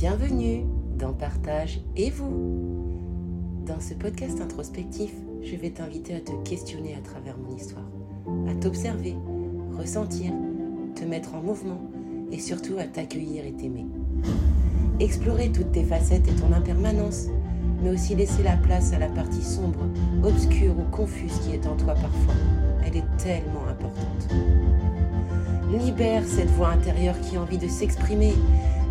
Bienvenue 0.00 0.64
dans 0.98 1.12
Partage 1.12 1.82
et 1.94 2.08
vous. 2.08 2.32
Dans 3.66 3.80
ce 3.80 3.92
podcast 3.92 4.40
introspectif, 4.40 5.10
je 5.42 5.54
vais 5.56 5.68
t'inviter 5.68 6.14
à 6.14 6.20
te 6.20 6.32
questionner 6.42 6.94
à 6.94 7.02
travers 7.02 7.36
mon 7.36 7.54
histoire, 7.54 7.84
à 8.48 8.54
t'observer, 8.54 9.14
ressentir, 9.76 10.32
te 10.94 11.04
mettre 11.04 11.34
en 11.34 11.42
mouvement 11.42 11.82
et 12.32 12.38
surtout 12.38 12.78
à 12.78 12.84
t'accueillir 12.84 13.44
et 13.44 13.52
t'aimer. 13.52 13.84
Explorer 15.00 15.52
toutes 15.52 15.72
tes 15.72 15.84
facettes 15.84 16.26
et 16.28 16.34
ton 16.34 16.50
impermanence, 16.54 17.26
mais 17.82 17.90
aussi 17.90 18.14
laisser 18.14 18.42
la 18.42 18.56
place 18.56 18.94
à 18.94 18.98
la 18.98 19.08
partie 19.08 19.44
sombre, 19.44 19.84
obscure 20.24 20.78
ou 20.78 20.90
confuse 20.90 21.38
qui 21.40 21.52
est 21.52 21.66
en 21.66 21.76
toi 21.76 21.92
parfois. 21.92 22.34
Elle 22.86 22.96
est 22.96 23.16
tellement 23.18 23.66
importante. 23.68 24.34
Libère 25.78 26.24
cette 26.24 26.50
voix 26.52 26.70
intérieure 26.70 27.20
qui 27.20 27.36
a 27.36 27.42
envie 27.42 27.58
de 27.58 27.68
s'exprimer. 27.68 28.32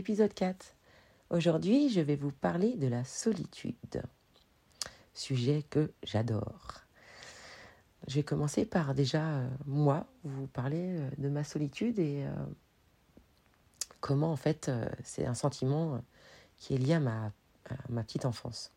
L'épisode 0.00 0.32
4. 0.32 0.64
Aujourd'hui, 1.28 1.90
je 1.90 2.00
vais 2.00 2.16
vous 2.16 2.32
parler 2.32 2.74
de 2.74 2.86
la 2.86 3.04
solitude, 3.04 4.02
sujet 5.12 5.62
que 5.68 5.92
j'adore. 6.02 6.86
Je 8.08 8.14
vais 8.14 8.22
commencer 8.22 8.64
par 8.64 8.94
déjà, 8.94 9.22
euh, 9.22 9.48
moi, 9.66 10.06
vous 10.24 10.46
parler 10.46 10.96
euh, 10.96 11.10
de 11.18 11.28
ma 11.28 11.44
solitude 11.44 11.98
et 11.98 12.24
euh, 12.24 12.32
comment, 14.00 14.32
en 14.32 14.36
fait, 14.36 14.70
c'est 15.04 15.26
un 15.26 15.34
sentiment 15.34 16.00
qui 16.56 16.76
est 16.76 16.78
lié 16.78 16.94
à 16.94 17.00
ma, 17.00 17.30
petite 18.02 18.24
enfance. 18.24 18.72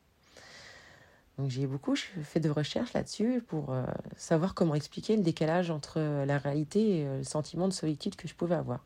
J'ai 1.47 1.67
beaucoup 1.67 1.95
fait 1.95 2.41
de 2.41 2.49
recherches 2.49 2.91
là-dessus 2.91 3.41
pour 3.47 3.73
savoir 4.17 4.55
comment 4.55 4.75
expliquer 4.75 5.15
le 5.15 5.23
décalage 5.23 5.71
entre 5.71 6.01
la 6.25 6.37
réalité 6.37 6.97
et 6.97 7.05
le 7.05 7.23
sentiment 7.23 7.69
de 7.69 7.73
solitude 7.73 8.17
que 8.17 8.27
je 8.27 8.35
pouvais 8.35 8.55
avoir. 8.55 8.83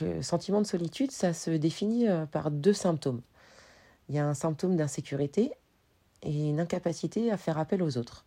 Le 0.00 0.22
sentiment 0.22 0.60
de 0.60 0.66
solitude, 0.66 1.10
ça 1.10 1.32
se 1.32 1.50
définit 1.50 2.06
par 2.32 2.50
deux 2.50 2.72
symptômes. 2.72 3.22
Il 4.08 4.14
y 4.14 4.18
a 4.18 4.26
un 4.26 4.34
symptôme 4.34 4.76
d'insécurité 4.76 5.52
et 6.22 6.48
une 6.48 6.60
incapacité 6.60 7.30
à 7.30 7.36
faire 7.36 7.58
appel 7.58 7.82
aux 7.82 7.96
autres. 7.98 8.24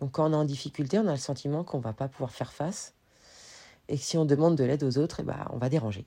Donc 0.00 0.12
quand 0.12 0.28
on 0.28 0.32
est 0.32 0.36
en 0.36 0.44
difficulté, 0.44 0.98
on 0.98 1.06
a 1.06 1.12
le 1.12 1.16
sentiment 1.16 1.64
qu'on 1.64 1.78
ne 1.78 1.82
va 1.82 1.92
pas 1.92 2.08
pouvoir 2.08 2.30
faire 2.30 2.52
face 2.52 2.94
et 3.88 3.96
que 3.96 4.02
si 4.02 4.18
on 4.18 4.24
demande 4.24 4.56
de 4.56 4.64
l'aide 4.64 4.82
aux 4.82 4.98
autres, 4.98 5.20
eh 5.20 5.22
ben, 5.22 5.46
on 5.50 5.58
va 5.58 5.68
déranger. 5.68 6.06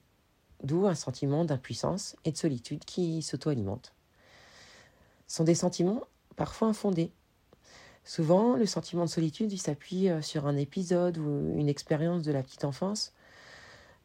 D'où 0.63 0.87
un 0.87 0.95
sentiment 0.95 1.45
d'impuissance 1.45 2.15
et 2.25 2.31
de 2.31 2.37
solitude 2.37 2.83
qui 2.83 3.21
s'auto-alimente. 3.21 3.93
Ce 5.27 5.37
sont 5.37 5.43
des 5.43 5.55
sentiments 5.55 6.01
parfois 6.35 6.67
infondés. 6.67 7.11
Souvent, 8.03 8.55
le 8.55 8.65
sentiment 8.65 9.05
de 9.05 9.09
solitude, 9.09 9.55
s'appuie 9.57 10.09
euh, 10.09 10.21
sur 10.21 10.47
un 10.47 10.57
épisode 10.57 11.17
ou 11.17 11.53
une 11.57 11.69
expérience 11.69 12.23
de 12.23 12.31
la 12.31 12.43
petite 12.43 12.65
enfance 12.65 13.13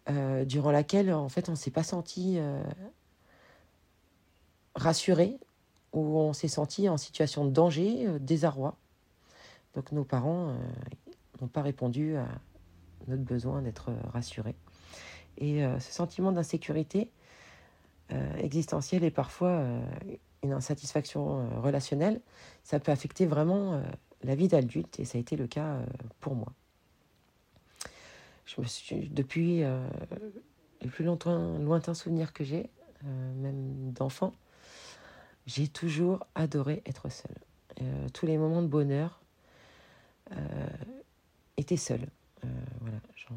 euh, 0.08 0.44
durant 0.44 0.70
laquelle, 0.70 1.12
en 1.12 1.28
fait, 1.28 1.48
on 1.48 1.54
s'est 1.54 1.70
pas 1.70 1.82
senti 1.82 2.38
euh, 2.38 2.62
rassuré 4.74 5.38
ou 5.92 6.18
on 6.18 6.32
s'est 6.32 6.48
senti 6.48 6.88
en 6.88 6.96
situation 6.96 7.44
de 7.44 7.50
danger, 7.50 8.18
désarroi. 8.20 8.76
Donc 9.74 9.92
nos 9.92 10.04
parents 10.04 10.50
euh, 10.50 10.56
n'ont 11.40 11.48
pas 11.48 11.62
répondu 11.62 12.16
à 12.16 12.26
notre 13.08 13.22
besoin 13.22 13.62
d'être 13.62 13.92
rassurés. 14.12 14.54
Et 15.38 15.64
euh, 15.64 15.78
ce 15.80 15.92
sentiment 15.92 16.32
d'insécurité 16.32 17.10
euh, 18.12 18.36
existentielle 18.36 19.04
et 19.04 19.10
parfois 19.10 19.64
une 20.42 20.52
insatisfaction 20.52 21.60
relationnelle, 21.60 22.20
ça 22.62 22.78
peut 22.78 22.92
affecter 22.92 23.26
vraiment 23.26 23.82
la 24.22 24.34
vie 24.34 24.48
d'adulte 24.48 25.00
et 25.00 25.04
ça 25.04 25.16
a 25.18 25.20
été 25.20 25.36
le 25.36 25.46
cas 25.46 25.78
pour 26.20 26.34
moi. 26.34 26.52
Je 28.46 28.60
me 28.60 28.66
suis, 28.66 29.08
depuis 29.08 29.62
les 30.82 30.88
plus 30.88 31.04
lointains, 31.04 31.58
lointains 31.58 31.94
souvenirs 31.94 32.32
que 32.32 32.44
j'ai, 32.44 32.68
même 33.02 33.92
d'enfant, 33.92 34.34
j'ai 35.46 35.68
toujours 35.68 36.26
adoré 36.34 36.82
être 36.86 37.08
seule. 37.10 37.36
tous 38.12 38.26
les 38.26 38.38
moments 38.38 38.62
de 38.62 38.68
bonheur 38.68 39.20
euh, 40.32 40.36
était 41.56 41.76
seule. 41.76 42.06
Euh, 42.44 42.48
voilà, 42.80 42.96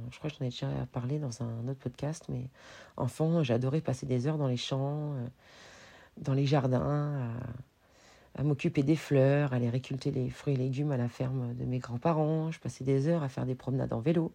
je 0.09 0.17
crois 0.17 0.29
que 0.29 0.37
j'en 0.37 0.45
ai 0.45 0.49
déjà 0.49 0.69
parlé 0.91 1.19
dans 1.19 1.43
un 1.43 1.67
autre 1.67 1.79
podcast, 1.79 2.25
mais 2.29 2.49
enfant, 2.95 3.43
j'adorais 3.43 3.81
passer 3.81 4.05
des 4.05 4.27
heures 4.27 4.37
dans 4.37 4.47
les 4.47 4.57
champs, 4.57 5.13
euh, 5.13 5.27
dans 6.17 6.33
les 6.33 6.45
jardins, 6.45 7.33
à, 8.35 8.43
m'occuper 8.43 8.83
des 8.83 8.95
fleurs, 8.95 9.53
à 9.53 9.57
aller 9.57 9.69
récolter 9.69 10.11
les 10.11 10.29
fruits 10.29 10.53
et 10.53 10.57
légumes 10.57 10.91
à 10.91 10.97
la 10.97 11.09
ferme 11.09 11.53
de 11.55 11.65
mes 11.65 11.79
grands-parents. 11.79 12.51
Je 12.51 12.59
passais 12.59 12.83
des 12.83 13.07
heures 13.07 13.23
à 13.23 13.29
faire 13.29 13.45
des 13.45 13.55
promenades 13.55 13.93
en 13.93 13.99
vélo. 13.99 14.31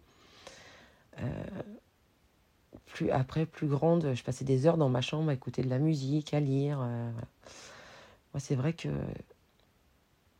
Plus, 2.85 3.09
après, 3.11 3.45
plus 3.45 3.67
grande, 3.67 4.13
je 4.13 4.23
passais 4.23 4.45
des 4.45 4.67
heures 4.67 4.77
dans 4.77 4.89
ma 4.89 5.01
chambre 5.01 5.29
à 5.29 5.33
écouter 5.33 5.63
de 5.63 5.69
la 5.69 5.79
musique, 5.79 6.33
à 6.33 6.39
lire. 6.39 6.77
Moi, 6.77 8.39
c'est 8.39 8.55
vrai 8.55 8.73
que 8.73 8.89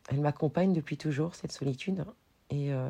elle 0.08 0.20
m'accompagne 0.20 0.72
depuis 0.72 0.96
toujours, 0.96 1.34
cette 1.34 1.52
solitude. 1.52 2.04
Et 2.50 2.72
euh, 2.72 2.88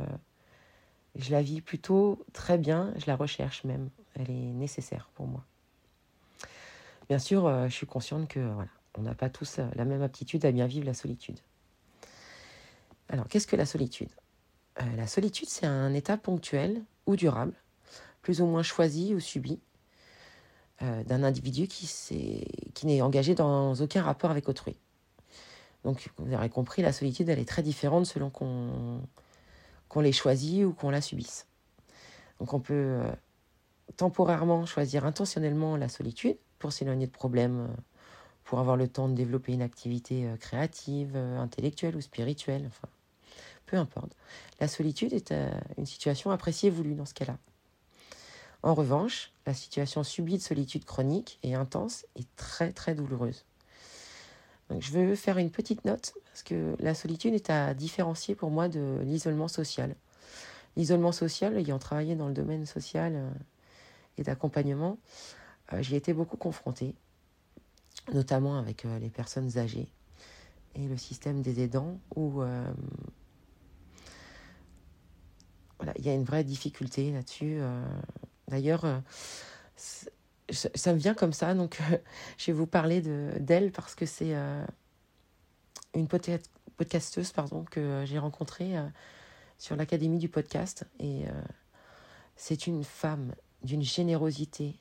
je 1.15 1.31
la 1.31 1.43
vis 1.43 1.61
plutôt 1.61 2.25
très 2.33 2.59
bien, 2.59 2.93
je 2.97 3.07
la 3.07 3.17
recherche 3.17 3.65
même. 3.65 3.89
Elle 4.15 4.31
est 4.31 4.53
nécessaire 4.53 5.09
pour 5.15 5.27
moi. 5.27 5.45
Bien 7.09 7.19
sûr, 7.19 7.47
euh, 7.47 7.69
je 7.69 7.73
suis 7.73 7.87
consciente 7.87 8.29
que 8.29 8.41
voilà, 8.41 8.71
on 8.99 9.03
n'a 9.03 9.15
pas 9.15 9.31
tous 9.31 9.59
euh, 9.59 9.67
la 9.75 9.85
même 9.85 10.03
aptitude 10.03 10.45
à 10.45 10.53
bien 10.53 10.67
vivre 10.67 10.87
la 10.87 10.95
solitude. 10.95 11.39
Alors, 13.09 13.29
qu'est-ce 13.29 13.47
que 13.47 13.57
la 13.57 13.67
solitude? 13.67 14.11
La 14.97 15.07
solitude, 15.07 15.49
c'est 15.49 15.67
un 15.67 15.95
état 15.95 16.17
ponctuel 16.17 16.83
ou 17.07 17.15
durable, 17.15 17.53
plus 18.25 18.41
ou 18.41 18.47
moins 18.47 18.65
choisi 18.65 19.15
ou 19.15 19.21
subi, 19.21 19.61
d'un 20.81 21.23
individu 21.23 21.69
qui, 21.69 21.89
n'est 22.83 23.01
engagé 23.01 23.35
dans 23.35 23.75
aucun 23.77 24.03
rapport 24.03 24.31
avec 24.33 24.49
autrui. 24.49 24.77
Donc, 25.85 26.11
vous 26.19 26.35
aurez 26.35 26.51
compris, 26.51 26.83
la 26.83 26.93
solitude, 26.93 27.29
elle 27.29 27.39
est 27.39 27.49
très 27.49 27.63
différente 27.63 28.07
selon 28.07 28.29
qu'on 28.29 29.01
qu'on 29.89 30.01
l'ait 30.01 30.13
choisie 30.13 30.65
ou 30.65 30.73
qu'on 30.73 30.91
la 30.91 31.01
subisse. 31.01 31.47
Donc, 32.41 32.53
on 32.53 32.61
peut 32.61 32.75
euh, 32.75 33.13
temporairement 33.97 34.67
choisir 34.67 35.05
intentionnellement 35.05 35.77
la 35.77 35.89
solitude 35.89 36.37
pour 36.59 36.73
s'éloigner 36.73 37.07
de 37.07 37.13
problèmes, 37.13 37.61
euh, 37.61 37.75
pour 38.43 38.59
avoir 38.59 38.77
le 38.77 38.89
temps 38.89 39.09
de 39.09 39.15
développer 39.15 39.53
une 39.53 39.63
activité 39.63 40.27
euh, 40.27 40.37
créative, 40.37 41.17
intellectuelle 41.17 41.95
ou 41.95 42.01
spirituelle, 42.01 42.65
enfin, 42.67 42.89
peu 43.67 43.77
importe. 43.77 44.17
La 44.59 44.67
solitude 44.67 45.13
est 45.13 45.33
une 45.79 45.87
situation 45.87 46.33
appréciée 46.33 46.69
et 46.69 46.73
voulue 46.73 46.95
dans 46.95 47.07
ce 47.07 47.15
cas-là. 47.15 47.39
En 48.65 48.75
revanche, 48.75 49.31
la 49.47 49.55
situation 49.55 50.03
subie 50.03 50.39
de 50.39 50.43
solitude 50.43 50.85
chronique 50.85 51.39
et 51.45 51.55
intense 51.55 52.07
est 52.17 52.27
très 52.35 52.73
très 52.73 52.97
douloureuse 52.97 53.45
je 54.81 54.93
veux 54.93 55.15
faire 55.15 55.39
une 55.39 55.51
petite 55.51 55.85
note 55.85 56.15
parce 56.25 56.43
que 56.43 56.75
la 56.79 56.95
solitude 56.95 57.35
est 57.35 57.51
à 57.51 57.75
différencier 57.75 58.35
pour 58.35 58.51
moi 58.51 58.69
de 58.69 59.01
l'isolement 59.03 59.49
social. 59.49 59.95
L'isolement 60.77 61.13
social, 61.13 61.57
ayant 61.57 61.79
travaillé 61.79 62.17
dans 62.17 62.29
le 62.29 62.35
domaine 62.35 62.67
social 62.67 63.13
euh, 63.15 63.31
et 64.19 64.25
d'accompagnement, 64.25 64.99
euh, 65.73 65.83
j'y 65.83 65.95
étais 65.95 66.13
beaucoup 66.13 66.37
confrontée, 66.37 66.97
notamment 68.13 68.59
avec 68.59 68.85
euh, 68.85 68.99
les 68.99 69.11
personnes 69.11 69.57
âgées 69.59 69.89
et 70.75 70.89
le 70.89 70.97
système 70.97 71.43
des 71.43 71.61
aidants 71.61 72.01
où 72.17 72.43
il 75.97 76.05
y 76.05 76.09
a 76.09 76.15
une 76.15 76.25
vraie 76.25 76.43
difficulté 76.43 77.13
là-dessus. 77.13 77.61
D'ailleurs, 78.55 79.03
ça 80.49 80.93
me 80.93 80.99
vient 80.99 81.15
comme 81.15 81.33
ça, 81.33 81.55
donc 81.55 81.81
je 82.39 82.47
vais 82.47 82.53
vous 82.53 82.69
parler 82.69 83.01
d'elle 83.01 83.73
parce 83.73 83.97
que 83.97 84.07
c'est 84.07 84.33
euh, 84.37 84.65
une 85.95 86.07
podcasteuse 86.07 87.33
pardon, 87.33 87.65
que 87.65 88.05
j'ai 88.07 88.21
rencontrée 88.21 88.79
euh, 88.79 88.87
sur 89.59 89.75
l'Académie 89.75 90.19
du 90.19 90.29
podcast. 90.29 90.85
Et 91.01 91.27
euh, 91.27 91.43
c'est 92.37 92.69
une 92.69 92.85
femme 92.85 93.35
d'une 93.65 93.83
générosité, 93.83 94.79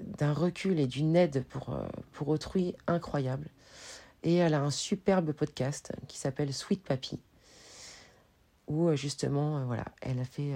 d'un 0.00 0.34
recul 0.34 0.78
et 0.78 0.86
d'une 0.86 1.16
aide 1.16 1.44
pour, 1.44 1.74
pour 2.12 2.28
autrui 2.28 2.76
incroyable. 2.86 3.48
Et 4.22 4.34
elle 4.36 4.52
a 4.52 4.60
un 4.60 4.70
superbe 4.70 5.32
podcast 5.32 5.92
qui 6.08 6.18
s'appelle 6.18 6.52
Sweet 6.52 6.82
Papy, 6.82 7.20
où 8.66 8.88
euh, 8.88 8.96
justement, 8.96 9.58
euh, 9.58 9.64
voilà, 9.64 9.84
elle 10.00 10.18
a 10.18 10.24
fait 10.24 10.54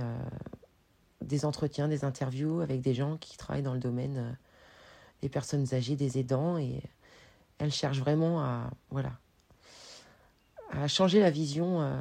des 1.22 1.44
entretiens, 1.44 1.88
des 1.88 2.04
interviews 2.04 2.60
avec 2.60 2.80
des 2.80 2.94
gens 2.94 3.16
qui 3.16 3.36
travaillent 3.36 3.62
dans 3.62 3.74
le 3.74 3.80
domaine 3.80 4.36
des 5.22 5.28
personnes 5.28 5.66
âgées, 5.74 5.96
des 5.96 6.18
aidants, 6.18 6.58
et 6.58 6.80
elle 7.58 7.72
cherche 7.72 7.98
vraiment 7.98 8.40
à, 8.40 8.70
voilà, 8.90 9.12
à 10.70 10.86
changer 10.86 11.20
la 11.20 11.30
vision 11.30 12.00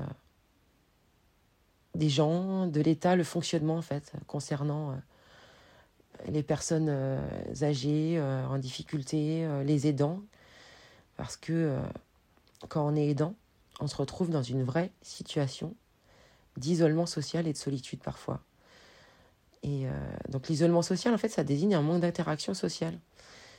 des 1.96 2.10
gens, 2.10 2.68
de 2.68 2.80
l'État, 2.80 3.16
le 3.16 3.24
fonctionnement 3.24 3.78
en 3.78 3.82
fait, 3.82 4.14
concernant 4.28 4.96
les 6.26 6.44
personnes 6.44 6.90
euh, 6.90 7.20
âgées 7.62 8.16
euh, 8.18 8.46
en 8.48 8.58
difficulté, 8.58 9.46
euh, 9.46 9.64
les 9.64 9.88
aidants, 9.88 10.22
parce 11.16 11.38
que 11.38 11.78
quand 12.70 12.86
on 12.86 12.96
est 12.96 13.08
aidant, 13.08 13.36
on 13.80 13.88
se 13.88 13.96
retrouve 13.96 14.30
dans 14.30 14.44
une 14.44 14.64
vraie 14.64 14.92
situation 15.02 15.76
d'isolement 16.58 17.06
social 17.06 17.48
et 17.48 17.54
de 17.54 17.58
solitude 17.58 18.00
parfois. 18.00 18.42
Et 19.64 19.88
donc 20.30 20.48
l'isolement 20.48 20.82
social, 20.82 21.14
en 21.14 21.18
fait, 21.18 21.30
ça 21.30 21.44
désigne 21.44 21.76
un 21.76 21.82
manque 21.82 22.02
d'interaction 22.02 22.54
sociale. 22.54 23.00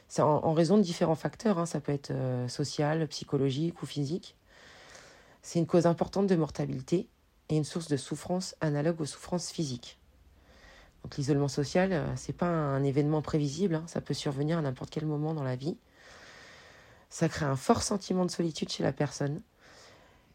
C'est 0.06 0.22
en, 0.22 0.52
raison 0.54 0.78
de 0.78 0.82
différents 0.82 1.16
facteurs, 1.16 1.58
hein. 1.58 1.66
ça 1.66 1.80
peut 1.80 1.92
être 1.92 2.12
social, 2.48 3.06
psychologique 3.08 3.82
ou 3.82 3.86
physique. 3.86 4.36
C'est 5.42 5.58
une 5.58 5.66
cause 5.66 5.86
importante 5.86 6.26
de 6.26 6.36
mortalité 6.36 7.08
et 7.48 7.56
une 7.56 7.64
source 7.64 7.88
de 7.88 7.96
souffrance 7.96 8.54
analogue 8.60 9.00
aux 9.00 9.06
souffrances 9.06 9.50
physiques. 9.50 9.98
Donc 11.02 11.16
l'isolement 11.16 11.48
social, 11.48 11.92
euh, 11.92 12.06
c'est 12.16 12.36
pas 12.36 12.48
un 12.48 12.82
événement 12.82 13.22
prévisible, 13.22 13.76
hein. 13.76 13.84
ça 13.86 14.00
peut 14.00 14.14
survenir 14.14 14.58
à 14.58 14.62
n'importe 14.62 14.90
quel 14.90 15.06
moment 15.06 15.34
dans 15.34 15.44
la 15.44 15.56
vie. 15.56 15.76
Ça 17.10 17.28
crée 17.28 17.46
un 17.46 17.56
fort 17.56 17.82
sentiment 17.82 18.26
de 18.26 18.30
solitude 18.30 18.68
chez 18.68 18.82
la 18.82 18.92
personne. 18.92 19.40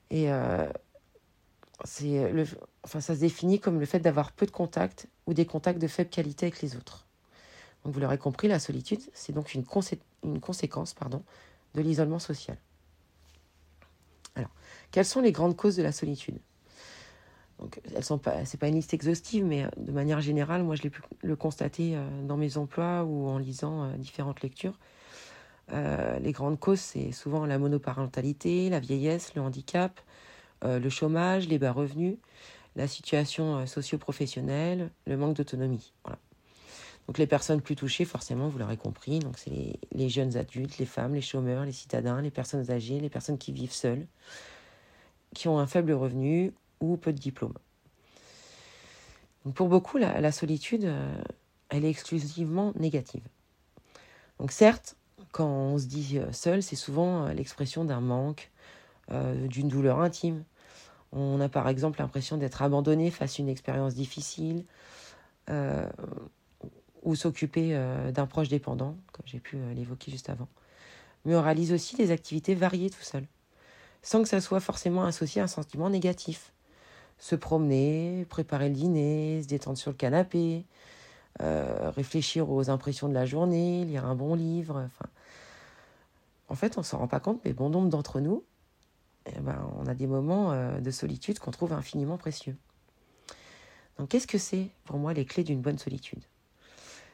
Et 0.10 0.32
euh, 0.32 0.68
c'est 1.84 2.32
le, 2.32 2.46
enfin, 2.84 3.02
ça 3.02 3.16
se 3.16 3.20
définit 3.20 3.60
comme 3.60 3.80
le 3.80 3.86
fait 3.86 4.00
d'avoir 4.00 4.32
peu 4.32 4.46
de 4.46 4.52
contacts 4.52 5.08
ou 5.26 5.34
des 5.34 5.46
contacts 5.46 5.80
de 5.80 5.88
faible 5.88 6.10
qualité 6.10 6.48
avec 6.48 6.62
les 6.62 6.76
autres. 6.76 7.06
Donc 7.84 7.94
vous 7.94 8.00
l'aurez 8.00 8.18
compris, 8.18 8.48
la 8.48 8.60
solitude, 8.60 9.02
c'est 9.14 9.34
donc 9.34 9.54
une, 9.54 9.66
conséquence 9.66 10.94
pardon, 10.94 11.24
de 11.76 11.82
l'isolement 11.82 12.20
social. 12.20 12.58
Alors, 14.36 14.52
quelles 14.92 15.06
sont 15.06 15.22
les 15.22 15.32
grandes 15.32 15.56
causes 15.56 15.76
de 15.76 15.84
la 15.84 15.92
solitude? 15.92 16.40
Donc, 17.60 17.80
elles 17.96 18.04
sont 18.04 18.18
pas 18.18 18.44
une 18.64 18.76
liste 18.76 18.94
exhaustive, 18.94 19.46
mais 19.46 19.64
euh, 19.64 19.68
de 19.78 19.92
manière 19.92 20.22
générale, 20.22 20.64
moi, 20.64 20.76
je 20.76 20.82
l'ai 20.82 20.90
pu 20.90 21.02
le 21.22 21.36
constater 21.36 21.96
euh, 21.96 22.08
dans 22.24 22.36
mes 22.36 22.58
emplois 22.58 23.04
ou 23.04 23.28
en 23.28 23.38
lisant 23.38 23.84
euh, 23.84 23.96
différentes 23.96 24.42
lectures. 24.42 24.78
les 25.72 26.32
grandes 26.32 26.60
causes, 26.60 26.80
c'est 26.80 27.12
souvent 27.12 27.46
la 27.46 27.58
monoparentalité, 27.58 28.70
la 28.70 28.80
vieillesse, 28.80 29.34
le 29.36 29.42
handicap, 29.42 30.00
le 30.62 30.90
chômage, 30.90 31.48
les 31.48 31.58
bas 31.58 31.72
revenus, 31.72 32.18
la 32.76 32.88
situation 32.88 33.66
socio-professionnelle, 33.66 34.90
le 35.06 35.18
manque 35.18 35.36
d'autonomie. 35.36 35.94
Voilà. 36.04 36.20
Donc 37.08 37.18
les 37.18 37.28
personnes 37.28 37.62
plus 37.62 37.76
touchées, 37.76 38.06
forcément, 38.06 38.48
vous 38.48 38.58
l'aurez 38.58 38.78
compris, 38.78 39.20
c'est 39.36 39.78
les, 39.92 40.10
jeunes 40.10 40.38
adultes, 40.38 40.78
les 40.78 40.86
femmes, 40.86 41.14
les 41.14 41.22
chômeurs, 41.22 41.66
les 41.66 41.74
citadins, 41.74 42.22
les 42.22 42.32
personnes 42.32 42.72
âgées, 42.72 43.00
les 43.00 43.10
personnes 43.10 43.38
qui 43.38 43.52
vivent 43.52 43.74
seules, 43.74 44.08
qui 45.36 45.48
ont 45.48 45.60
un 45.60 45.68
faible 45.68 45.92
revenu 45.92 46.54
ou 46.80 46.96
peu 46.96 47.12
de 47.12 47.20
diplôme. 47.20 47.54
pour 49.54 49.68
beaucoup, 49.68 49.98
la, 49.98 50.32
solitude, 50.32 50.86
euh, 50.86 51.14
elle 51.70 51.84
est 51.84 51.90
exclusivement 51.90 52.72
négative. 52.78 53.24
Donc 54.40 54.52
certes, 54.52 54.96
quand 55.32 55.48
on 55.48 55.78
se 55.78 55.86
dit 55.86 56.20
euh, 56.20 56.32
seul, 56.32 56.64
c'est 56.64 56.78
souvent 56.78 57.26
euh, 57.26 57.34
l'expression 57.34 57.84
d'un 57.84 58.02
manque, 58.02 58.50
d'une 59.12 59.68
douleur 59.68 60.00
intime. 60.00 60.46
On 61.16 61.40
a 61.40 61.50
par 61.50 61.68
exemple 61.70 62.00
l'impression 62.00 62.38
d'être 62.38 62.62
abandonné 62.62 63.12
face 63.12 63.40
à 63.40 63.44
une 63.44 63.50
expérience 63.50 63.94
difficile, 63.94 64.66
ou 67.04 67.16
s'occuper 67.16 67.78
d'un 68.14 68.26
proche 68.26 68.50
dépendant, 68.50 68.96
comme 69.12 69.26
j'ai 69.26 69.40
pu 69.40 69.58
l'évoquer 69.76 70.10
juste 70.10 70.30
avant. 70.30 70.48
Mais 71.26 71.36
on 71.36 71.42
réalise 71.42 71.72
aussi 71.72 71.96
des 71.96 72.12
activités 72.12 72.56
variées 72.56 72.90
tout 72.90 73.04
seul, 73.04 73.26
sans 74.02 74.24
que 74.24 74.28
ça 74.28 74.42
soit 74.42 74.60
forcément 74.60 75.04
associé 75.06 75.42
à 75.42 75.44
un 75.44 75.48
sentiment 75.48 75.90
négatif 75.90 76.54
se 77.24 77.36
promener, 77.36 78.26
préparer 78.30 78.68
le 78.68 78.76
dîner, 78.76 79.42
se 79.42 79.48
détendre 79.48 79.78
sur 79.78 79.92
le 79.92 79.96
canapé, 79.96 80.66
euh, 81.42 81.90
réfléchir 81.96 82.50
aux 82.50 82.70
impressions 82.70 83.08
de 83.08 83.14
la 83.14 83.26
journée, 83.26 83.86
lire 83.86 84.06
un 84.06 84.14
bon 84.14 84.36
livre. 84.36 84.90
En 86.50 86.56
fait, 86.56 86.78
on 86.78 86.84
s'en 86.84 86.98
rend 86.98 87.08
pas 87.08 87.22
compte, 87.22 87.40
mais 87.46 87.54
bon 87.54 87.70
nombre 87.70 87.88
d'entre 87.88 88.20
nous, 88.20 88.44
eh 89.26 89.40
ben, 89.40 89.70
on 89.78 89.86
a 89.86 89.94
des 89.94 90.08
moments 90.08 90.52
euh, 90.52 90.80
de 90.80 90.92
solitude 90.92 91.40
qu'on 91.40 91.52
trouve 91.52 91.74
infiniment 91.74 92.18
précieux. 92.18 92.56
Donc, 93.98 94.10
qu'est-ce 94.10 94.28
que 94.28 94.38
c'est 94.38 94.70
pour 94.86 94.98
moi 94.98 95.14
les 95.14 95.26
clés 95.26 95.44
d'une 95.44 95.62
bonne 95.62 95.78
solitude? 95.78 96.24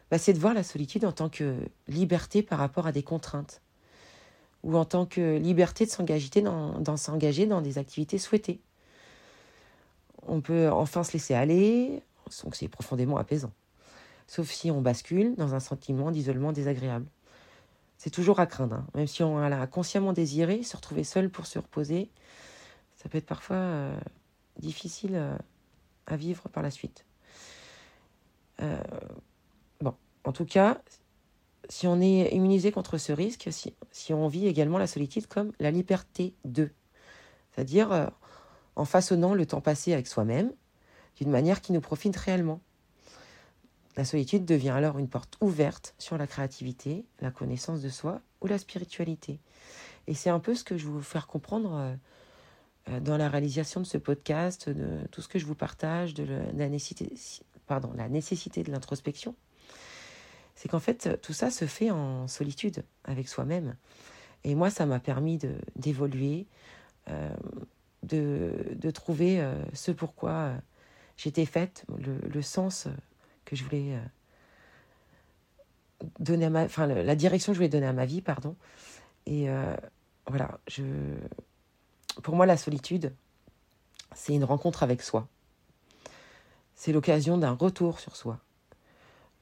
Bah, 0.09 0.17
C'est 0.17 0.33
de 0.33 0.39
voir 0.39 0.53
la 0.53 0.63
solitude 0.63 1.05
en 1.05 1.11
tant 1.11 1.29
que 1.29 1.57
liberté 1.87 2.41
par 2.41 2.59
rapport 2.59 2.87
à 2.87 2.91
des 2.91 3.03
contraintes, 3.03 3.61
ou 4.63 4.75
en 4.75 4.85
tant 4.85 5.05
que 5.05 5.37
liberté 5.37 5.85
de 5.85 5.91
s'engager 5.91 6.41
dans, 6.41 6.97
s'engager 6.97 7.45
des 7.45 7.77
activités 7.77 8.17
souhaitées 8.17 8.61
on 10.29 10.41
peut 10.41 10.69
enfin 10.69 11.03
se 11.03 11.13
laisser 11.13 11.33
aller, 11.33 12.03
donc 12.43 12.55
c'est 12.55 12.67
profondément 12.67 13.17
apaisant. 13.17 13.51
Sauf 14.27 14.49
si 14.49 14.69
on 14.69 14.81
bascule 14.81 15.35
dans 15.35 15.55
un 15.55 15.59
sentiment 15.59 16.11
d'isolement 16.11 16.51
désagréable. 16.51 17.05
C'est 17.99 18.11
toujours 18.11 18.39
à 18.39 18.45
craindre, 18.45 18.77
hein. 18.77 18.87
même 18.95 19.07
si 19.07 19.23
on 19.23 19.37
a 19.39 19.67
consciemment 19.67 20.13
désiré 20.13 20.63
se 20.63 20.77
retrouver 20.77 21.03
seul 21.03 21.29
pour 21.29 21.45
se 21.45 21.59
reposer, 21.59 22.09
ça 22.95 23.09
peut 23.09 23.17
être 23.17 23.25
parfois 23.25 23.57
euh, 23.57 23.99
difficile 24.57 25.15
euh, 25.15 25.37
à 26.07 26.15
vivre 26.15 26.47
par 26.47 26.63
la 26.63 26.71
suite. 26.71 27.05
Euh, 28.61 28.81
bon, 29.81 29.93
en 30.23 30.31
tout 30.31 30.45
cas, 30.45 30.81
si 31.67 31.87
on 31.87 31.99
est 31.99 32.33
immunisé 32.33 32.71
contre 32.71 32.97
ce 32.97 33.11
risque, 33.11 33.49
si, 33.51 33.75
si 33.91 34.13
on 34.13 34.29
vit 34.29 34.47
également 34.47 34.77
la 34.77 34.87
solitude 34.87 35.27
comme 35.27 35.51
la 35.59 35.69
liberté 35.69 36.33
de, 36.45 36.71
c'est-à-dire 37.51 38.11
en 38.77 38.85
façonnant 38.85 39.33
le 39.33 39.45
temps 39.45 39.59
passé 39.59 39.91
avec 39.91 40.07
soi-même 40.07 40.53
d'une 41.17 41.31
manière 41.31 41.59
qui 41.59 41.73
nous 41.73 41.81
profite 41.81 42.15
réellement. 42.15 42.61
La 43.99 44.05
solitude 44.05 44.45
devient 44.45 44.69
alors 44.69 44.97
une 44.97 45.09
porte 45.09 45.35
ouverte 45.41 45.93
sur 45.97 46.17
la 46.17 46.25
créativité, 46.25 47.03
la 47.19 47.31
connaissance 47.31 47.81
de 47.81 47.89
soi 47.89 48.21
ou 48.39 48.47
la 48.47 48.57
spiritualité. 48.57 49.41
Et 50.07 50.13
c'est 50.13 50.29
un 50.29 50.39
peu 50.39 50.55
ce 50.55 50.63
que 50.63 50.77
je 50.77 50.85
veux 50.85 50.93
vous 50.93 51.01
faire 51.01 51.27
comprendre 51.27 51.75
euh, 51.75 51.95
euh, 52.87 52.99
dans 53.01 53.17
la 53.17 53.27
réalisation 53.27 53.81
de 53.81 53.85
ce 53.85 53.97
podcast, 53.97 54.69
de 54.69 55.05
tout 55.11 55.21
ce 55.21 55.27
que 55.27 55.37
je 55.37 55.45
vous 55.45 55.53
partage, 55.53 56.13
de 56.13 56.25
la 56.55 56.69
nécessité, 56.69 57.13
pardon, 57.67 57.91
la 57.93 58.07
nécessité 58.07 58.63
de 58.63 58.71
l'introspection. 58.71 59.35
C'est 60.55 60.69
qu'en 60.69 60.79
fait, 60.79 61.19
tout 61.21 61.33
ça 61.33 61.51
se 61.51 61.65
fait 61.65 61.91
en 61.91 62.29
solitude 62.29 62.85
avec 63.03 63.27
soi-même. 63.27 63.75
Et 64.45 64.55
moi, 64.55 64.69
ça 64.69 64.85
m'a 64.85 65.01
permis 65.01 65.41
d'évoluer, 65.75 66.47
euh, 67.09 67.35
de, 68.03 68.91
trouver 68.91 69.41
euh, 69.41 69.61
ce 69.73 69.91
pourquoi 69.91 70.53
j'étais 71.17 71.45
faite, 71.45 71.83
le, 71.97 72.41
sens 72.41 72.87
que 73.49 73.55
je 73.55 73.63
voulais 73.63 73.97
donner 76.19 76.45
à 76.45 76.49
ma, 76.51 76.63
enfin 76.65 76.85
la 76.85 77.15
direction 77.15 77.51
que 77.51 77.55
je 77.55 77.59
voulais 77.59 77.69
donner 77.69 77.87
à 77.87 77.93
ma 77.93 78.05
vie, 78.05 78.21
pardon. 78.21 78.55
Et 79.25 79.47
voilà, 80.27 80.59
je, 80.67 80.83
pour 82.21 82.35
moi 82.35 82.45
la 82.45 82.57
solitude, 82.57 83.11
c'est 84.13 84.33
une 84.33 84.43
rencontre 84.43 84.83
avec 84.83 85.01
soi. 85.01 85.27
C'est 86.75 86.93
l'occasion 86.93 87.37
d'un 87.37 87.53
retour 87.53 87.99
sur 87.99 88.15
soi, 88.15 88.39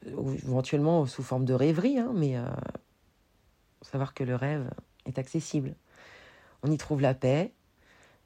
éventuellement 0.06 1.06
sous 1.06 1.24
forme 1.24 1.44
de 1.46 1.54
rêverie, 1.54 2.00
hein, 2.00 2.12
mais 2.16 2.36
savoir 3.82 4.14
que 4.14 4.24
le 4.24 4.36
rêve 4.36 4.70
est 5.06 5.20
accessible. 5.20 5.76
On 6.64 6.72
y 6.72 6.78
trouve 6.78 7.02
la 7.02 7.14
paix, 7.14 7.52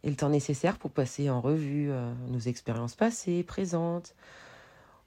et 0.04 0.10
le 0.10 0.16
temps 0.16 0.30
nécessaire 0.30 0.78
pour 0.78 0.92
passer 0.92 1.30
en 1.30 1.42
revue 1.42 1.92
euh, 1.92 2.14
nos 2.30 2.40
expériences 2.40 2.96
passées, 2.96 3.44
présentes. 3.44 4.16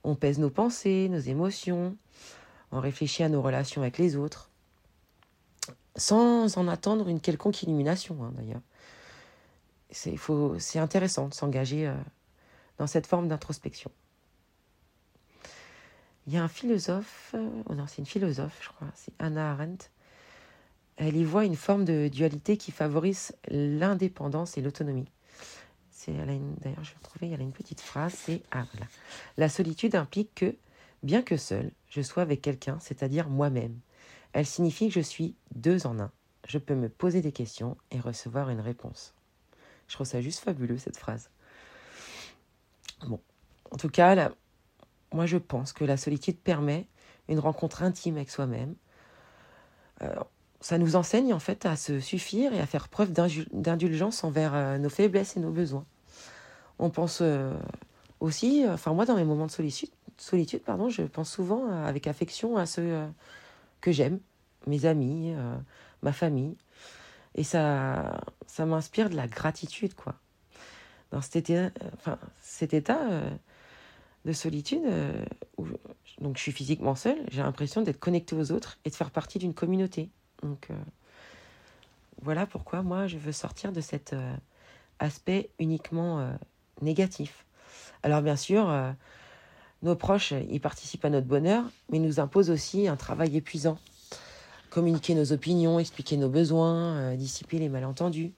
On 0.04 0.14
pèse 0.14 0.38
nos 0.38 0.50
pensées, 0.50 1.08
nos 1.08 1.18
émotions, 1.18 1.96
on 2.72 2.80
réfléchit 2.80 3.22
à 3.22 3.28
nos 3.28 3.40
relations 3.40 3.82
avec 3.82 3.98
les 3.98 4.16
autres, 4.16 4.50
sans 5.96 6.56
en 6.58 6.68
attendre 6.68 7.08
une 7.08 7.20
quelconque 7.20 7.62
illumination 7.62 8.22
hein, 8.22 8.32
d'ailleurs. 8.36 8.60
C'est 9.90 10.78
intéressant 10.78 11.28
de 11.28 11.34
s'engager 11.34 11.86
euh, 11.86 11.94
dans 12.78 12.86
cette 12.86 13.06
forme 13.06 13.28
d'introspection. 13.28 13.90
Il 16.26 16.32
y 16.32 16.36
a 16.36 16.42
un 16.42 16.48
philosophe, 16.48 17.32
euh, 17.34 17.48
oh 17.66 17.74
non, 17.74 17.86
c'est 17.86 17.98
une 17.98 18.06
philosophe, 18.06 18.58
je 18.60 18.68
crois, 18.68 18.88
c'est 18.94 19.12
Anna 19.18 19.52
Arendt, 19.52 19.90
elle 20.96 21.16
y 21.16 21.24
voit 21.24 21.44
une 21.44 21.56
forme 21.56 21.84
de 21.84 22.08
dualité 22.08 22.56
qui 22.56 22.70
favorise 22.70 23.32
l'indépendance 23.48 24.56
et 24.56 24.62
l'autonomie. 24.62 25.08
D'ailleurs, 26.12 26.84
je 26.84 26.92
vais 26.92 27.00
trouver, 27.02 27.34
a 27.34 27.38
une 27.38 27.52
petite 27.52 27.80
phrase, 27.80 28.14
c'est 28.14 28.42
ah, 28.50 28.64
La 29.36 29.48
solitude 29.48 29.94
implique 29.94 30.34
que, 30.34 30.56
bien 31.02 31.22
que 31.22 31.36
seul, 31.36 31.70
je 31.88 32.02
sois 32.02 32.22
avec 32.22 32.42
quelqu'un, 32.42 32.78
c'est-à-dire 32.80 33.28
moi-même. 33.28 33.78
Elle 34.32 34.46
signifie 34.46 34.88
que 34.88 34.94
je 34.94 35.00
suis 35.00 35.34
deux 35.54 35.86
en 35.86 35.98
un. 36.00 36.10
je 36.46 36.58
peux 36.58 36.74
me 36.74 36.88
poser 36.88 37.22
des 37.22 37.32
questions 37.32 37.76
et 37.90 38.00
recevoir 38.00 38.50
une 38.50 38.60
réponse. 38.60 39.14
Je 39.88 39.94
trouve 39.94 40.06
ça 40.06 40.20
juste 40.20 40.40
fabuleux 40.40 40.78
cette 40.78 40.96
phrase. 40.96 41.30
Bon, 43.06 43.20
en 43.70 43.76
tout 43.76 43.88
cas, 43.88 44.14
là, 44.14 44.32
moi 45.12 45.26
je 45.26 45.36
pense 45.36 45.72
que 45.72 45.84
la 45.84 45.96
solitude 45.96 46.38
permet 46.38 46.86
une 47.28 47.38
rencontre 47.38 47.82
intime 47.82 48.16
avec 48.16 48.30
soi-même. 48.30 48.74
Ça 50.60 50.78
nous 50.78 50.96
enseigne 50.96 51.34
en 51.34 51.38
fait 51.38 51.66
à 51.66 51.76
se 51.76 52.00
suffire 52.00 52.54
et 52.54 52.60
à 52.60 52.66
faire 52.66 52.88
preuve 52.88 53.12
d'indulgence 53.12 54.24
envers 54.24 54.54
euh, 54.54 54.78
nos 54.78 54.88
faiblesses 54.88 55.36
et 55.36 55.40
nos 55.40 55.50
besoins. 55.50 55.84
On 56.78 56.90
pense 56.90 57.20
euh, 57.22 57.52
aussi, 58.20 58.64
enfin 58.68 58.92
moi 58.92 59.04
dans 59.04 59.16
mes 59.16 59.24
moments 59.24 59.46
de 59.46 59.50
solitude, 59.50 59.90
solitude 60.16 60.62
pardon, 60.62 60.88
je 60.88 61.02
pense 61.02 61.30
souvent 61.30 61.70
avec 61.70 62.06
affection 62.06 62.56
à 62.56 62.66
ceux 62.66 63.06
que 63.80 63.92
j'aime, 63.92 64.20
mes 64.66 64.86
amis, 64.86 65.34
ma 66.02 66.12
famille. 66.12 66.56
Et 67.34 67.42
ça, 67.42 68.20
ça 68.46 68.64
m'inspire 68.64 69.10
de 69.10 69.16
la 69.16 69.26
gratitude, 69.26 69.94
quoi. 69.94 70.14
Dans 71.10 71.20
cet 71.20 71.50
état, 71.50 71.70
de 74.24 74.32
solitude, 74.32 74.82
euh, 74.84 75.24
où 75.58 75.66
donc 76.20 76.36
je 76.36 76.42
suis 76.42 76.52
physiquement 76.52 76.94
seule, 76.94 77.18
j'ai 77.30 77.42
l'impression 77.42 77.82
d'être 77.82 77.98
connectée 77.98 78.34
aux 78.36 78.52
autres 78.52 78.78
et 78.84 78.90
de 78.90 78.94
faire 78.94 79.10
partie 79.10 79.38
d'une 79.38 79.54
communauté. 79.54 80.10
Donc 80.42 80.68
euh, 80.70 80.74
voilà 82.22 82.46
pourquoi 82.46 82.82
moi 82.82 83.06
je 83.06 83.18
veux 83.18 83.32
sortir 83.32 83.72
de 83.72 83.80
cet 83.80 84.12
euh, 84.12 84.34
aspect 84.98 85.50
uniquement 85.58 86.34
Alors 88.02 88.20
bien 88.20 88.36
sûr, 88.36 88.70
nos 89.82 89.96
proches, 89.96 90.34
ils 90.50 90.60
participent 90.60 91.04
à 91.04 91.10
notre 91.10 91.26
bonheur, 91.26 91.64
mais 91.90 91.98
nous 91.98 92.20
imposent 92.20 92.50
aussi 92.50 92.86
un 92.88 92.96
travail 92.96 93.36
épuisant. 93.36 93.78
Communiquer 94.70 95.14
nos 95.14 95.32
opinions, 95.32 95.78
expliquer 95.78 96.16
nos 96.16 96.28
besoins, 96.28 97.14
dissiper 97.14 97.58
les 97.58 97.68
malentendus. 97.68 98.32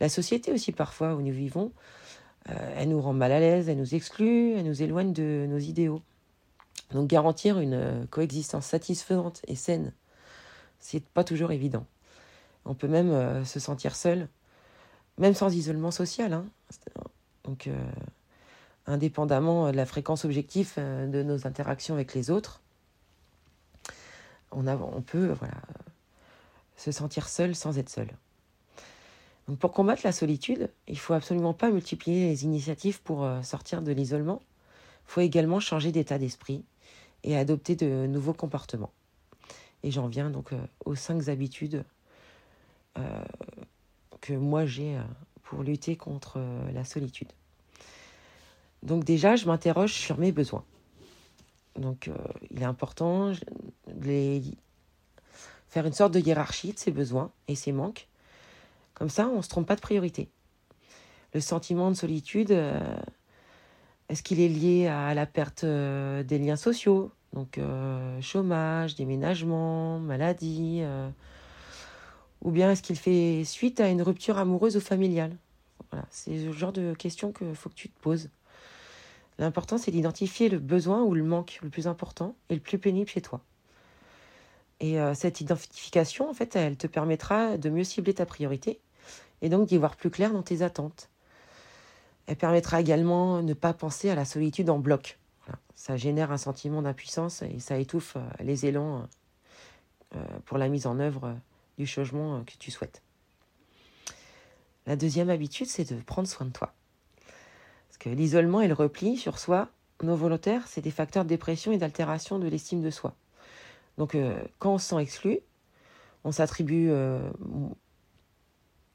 La 0.00 0.08
société 0.08 0.52
aussi 0.52 0.72
parfois 0.72 1.14
où 1.14 1.22
nous 1.22 1.32
vivons 1.32 1.70
euh, 2.48 2.74
elle 2.76 2.88
nous 2.88 3.00
rend 3.00 3.12
mal 3.12 3.32
à 3.32 3.40
l'aise, 3.40 3.68
elle 3.68 3.78
nous 3.78 3.94
exclut, 3.94 4.54
elle 4.54 4.66
nous 4.66 4.82
éloigne 4.82 5.12
de 5.12 5.46
nos 5.48 5.58
idéaux. 5.58 6.02
Donc 6.92 7.08
garantir 7.08 7.60
une 7.60 7.74
euh, 7.74 8.06
coexistence 8.10 8.66
satisfaisante 8.66 9.42
et 9.46 9.54
saine, 9.54 9.92
c'est 10.80 11.04
pas 11.04 11.24
toujours 11.24 11.52
évident. 11.52 11.86
On 12.64 12.74
peut 12.74 12.88
même 12.88 13.10
euh, 13.10 13.44
se 13.44 13.60
sentir 13.60 13.94
seul, 13.94 14.28
même 15.18 15.34
sans 15.34 15.54
isolement 15.54 15.90
social. 15.90 16.32
Hein. 16.32 16.46
Donc, 17.52 17.68
indépendamment 18.86 19.70
de 19.70 19.76
la 19.76 19.84
fréquence 19.84 20.24
objective 20.24 20.72
de 20.76 21.22
nos 21.22 21.46
interactions 21.46 21.94
avec 21.94 22.14
les 22.14 22.30
autres, 22.30 22.62
on, 24.52 24.62
peut 25.02 25.34
se 26.76 26.92
sentir 26.92 27.28
seul 27.28 27.54
sans 27.54 27.76
être 27.76 27.90
seul 27.90 28.08
pour 29.58 29.72
combattre 29.72 30.02
la 30.04 30.12
solitude, 30.12 30.70
il 30.86 30.98
faut 30.98 31.14
absolument 31.14 31.54
pas 31.54 31.70
multiplier 31.70 32.28
les 32.28 32.44
initiatives 32.44 33.02
pour 33.02 33.24
euh, 33.24 33.42
sortir 33.42 33.82
de 33.82 33.92
l'isolement. 33.92 34.40
Il 35.06 35.12
faut 35.12 35.20
également 35.20 35.60
changer 35.60 35.92
d'état 35.92 36.18
d'esprit 36.18 36.64
et 37.24 37.36
adopter 37.36 37.76
de 37.76 38.06
nouveaux 38.06 38.32
comportements. 38.32 38.92
Et 39.82 39.90
j'en 39.90 40.06
viens 40.06 40.30
donc 40.30 40.52
euh, 40.52 40.60
aux 40.84 40.94
cinq 40.94 41.28
habitudes 41.28 41.84
euh, 42.98 43.24
que 44.20 44.32
moi 44.32 44.64
j'ai 44.64 44.98
pour 45.42 45.62
lutter 45.62 45.96
contre 45.96 46.40
la 46.72 46.84
solitude. 46.84 47.28
Donc 48.82 49.04
déjà, 49.04 49.36
je 49.36 49.46
m'interroge 49.46 49.92
sur 49.92 50.18
mes 50.18 50.32
besoins. 50.32 50.64
Donc 51.76 52.10
il 52.50 52.60
est 52.60 52.66
important 52.66 53.32
de 53.88 54.40
faire 55.68 55.86
une 55.86 55.92
sorte 55.92 56.12
de 56.12 56.20
hiérarchie 56.20 56.72
de 56.72 56.78
ses 56.78 56.90
besoins 56.90 57.30
et 57.48 57.54
ses 57.54 57.72
manques 57.72 58.08
comme 58.94 59.08
ça, 59.08 59.28
on 59.28 59.38
ne 59.38 59.42
se 59.42 59.48
trompe 59.48 59.66
pas 59.66 59.76
de 59.76 59.80
priorité. 59.80 60.28
Le 61.34 61.40
sentiment 61.40 61.90
de 61.90 61.96
solitude, 61.96 62.52
euh, 62.52 62.80
est-ce 64.08 64.22
qu'il 64.22 64.38
est 64.38 64.48
lié 64.48 64.86
à 64.86 65.14
la 65.14 65.26
perte 65.26 65.64
euh, 65.64 66.22
des 66.22 66.38
liens 66.38 66.56
sociaux? 66.56 67.10
Donc 67.32 67.58
euh, 67.58 68.20
chômage, 68.20 68.94
déménagement, 68.94 69.98
maladie 69.98 70.82
Ou 72.42 72.50
bien 72.50 72.70
est-ce 72.70 72.82
qu'il 72.82 72.96
fait 72.96 73.42
suite 73.44 73.80
à 73.80 73.88
une 73.88 74.02
rupture 74.02 74.38
amoureuse 74.38 74.76
ou 74.76 74.80
familiale? 74.80 75.36
Voilà, 75.90 76.06
C'est 76.10 76.36
le 76.36 76.52
genre 76.52 76.72
de 76.72 76.94
questions 76.94 77.32
qu'il 77.32 77.54
faut 77.54 77.70
que 77.70 77.74
tu 77.74 77.88
te 77.88 78.00
poses. 78.00 78.28
L'important, 79.38 79.78
c'est 79.78 79.90
d'identifier 79.90 80.48
le 80.48 80.58
besoin 80.58 81.02
ou 81.02 81.14
le 81.14 81.24
manque 81.24 81.58
le 81.62 81.70
plus 81.70 81.86
important 81.86 82.34
et 82.48 82.54
le 82.54 82.60
plus 82.60 82.78
pénible 82.78 83.08
chez 83.08 83.22
toi. 83.22 83.40
Et 84.80 84.96
cette 85.14 85.40
identification, 85.40 86.28
en 86.28 86.34
fait, 86.34 86.56
elle 86.56 86.76
te 86.76 86.88
permettra 86.88 87.56
de 87.56 87.70
mieux 87.70 87.84
cibler 87.84 88.14
ta 88.14 88.26
priorité 88.26 88.80
et 89.40 89.48
donc 89.48 89.68
d'y 89.68 89.76
voir 89.76 89.96
plus 89.96 90.10
clair 90.10 90.32
dans 90.32 90.42
tes 90.42 90.62
attentes. 90.62 91.08
Elle 92.26 92.36
permettra 92.36 92.80
également 92.80 93.38
de 93.38 93.48
ne 93.48 93.54
pas 93.54 93.74
penser 93.74 94.10
à 94.10 94.14
la 94.14 94.24
solitude 94.24 94.70
en 94.70 94.78
bloc. 94.78 95.18
Ça 95.74 95.96
génère 95.96 96.30
un 96.30 96.38
sentiment 96.38 96.82
d'impuissance 96.82 97.42
et 97.42 97.58
ça 97.58 97.76
étouffe 97.76 98.16
euh, 98.16 98.20
les 98.40 98.66
élans 98.66 99.08
euh, 100.14 100.24
pour 100.44 100.58
la 100.58 100.68
mise 100.68 100.86
en 100.86 101.00
œuvre 101.00 101.36
du 101.76 101.86
changement 101.86 102.44
que 102.44 102.52
tu 102.58 102.70
souhaites. 102.70 103.02
La 104.86 104.94
deuxième 104.94 105.30
habitude, 105.30 105.66
c'est 105.66 105.92
de 105.92 106.00
prendre 106.00 106.28
soin 106.28 106.46
de 106.46 106.52
toi. 106.52 106.72
L'isolement 108.04 108.60
et 108.60 108.68
le 108.68 108.74
repli 108.74 109.16
sur 109.16 109.38
soi, 109.38 109.68
nos 110.02 110.16
volontaires, 110.16 110.66
c'est 110.66 110.80
des 110.80 110.90
facteurs 110.90 111.24
de 111.24 111.28
dépression 111.28 111.72
et 111.72 111.78
d'altération 111.78 112.38
de 112.38 112.48
l'estime 112.48 112.82
de 112.82 112.90
soi. 112.90 113.14
Donc 113.98 114.14
euh, 114.14 114.42
quand 114.58 114.74
on 114.74 114.78
se 114.78 114.88
sent 114.88 115.00
exclu, 115.00 115.38
on 116.24 116.32
s'attribue 116.32 116.90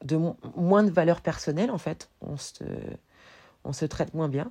de 0.04 0.16
moins 0.56 0.82
de 0.82 0.90
valeur 0.90 1.20
personnelle, 1.20 1.70
en 1.70 1.78
fait. 1.78 2.10
On 2.20 2.36
se, 2.36 2.64
on 3.64 3.72
se 3.72 3.84
traite 3.84 4.14
moins 4.14 4.28
bien. 4.28 4.50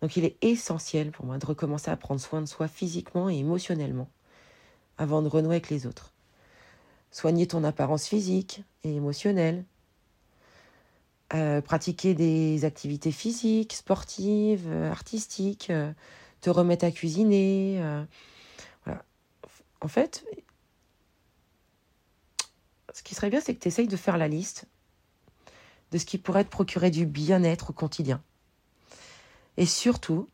Donc 0.00 0.16
il 0.16 0.24
est 0.24 0.36
essentiel 0.42 1.10
pour 1.12 1.24
moi 1.24 1.38
de 1.38 1.46
recommencer 1.46 1.90
à 1.90 1.96
prendre 1.96 2.20
soin 2.20 2.40
de 2.40 2.46
soi 2.46 2.68
physiquement 2.68 3.30
et 3.30 3.36
émotionnellement 3.36 4.08
avant 4.98 5.22
de 5.22 5.28
renouer 5.28 5.56
avec 5.56 5.70
les 5.70 5.86
autres. 5.86 6.12
Soigner 7.10 7.46
ton 7.46 7.64
apparence 7.64 8.06
physique 8.06 8.64
et 8.82 8.94
émotionnelle. 8.94 9.64
Euh, 11.32 11.62
pratiquer 11.62 12.14
des 12.14 12.66
activités 12.66 13.10
physiques, 13.10 13.72
sportives, 13.72 14.66
euh, 14.68 14.90
artistiques, 14.90 15.70
euh, 15.70 15.90
te 16.42 16.50
remettre 16.50 16.84
à 16.84 16.90
cuisiner. 16.90 17.80
voilà. 18.84 19.02
En 19.80 19.88
fait, 19.88 20.24
ce 22.92 23.02
qui 23.02 23.14
serait 23.14 23.30
bien, 23.30 23.40
c'est 23.40 23.54
que 23.54 23.60
tu 23.60 23.68
essayes 23.68 23.88
de 23.88 23.96
faire 23.96 24.18
la 24.18 24.28
liste 24.28 24.66
de 25.92 25.98
ce 25.98 26.04
qui 26.04 26.18
pourrait 26.18 26.44
te 26.44 26.50
procurer 26.50 26.90
du 26.90 27.06
bien-être 27.06 27.70
au 27.70 27.72
quotidien. 27.72 28.22
Et 29.56 29.66
surtout, 29.66 30.28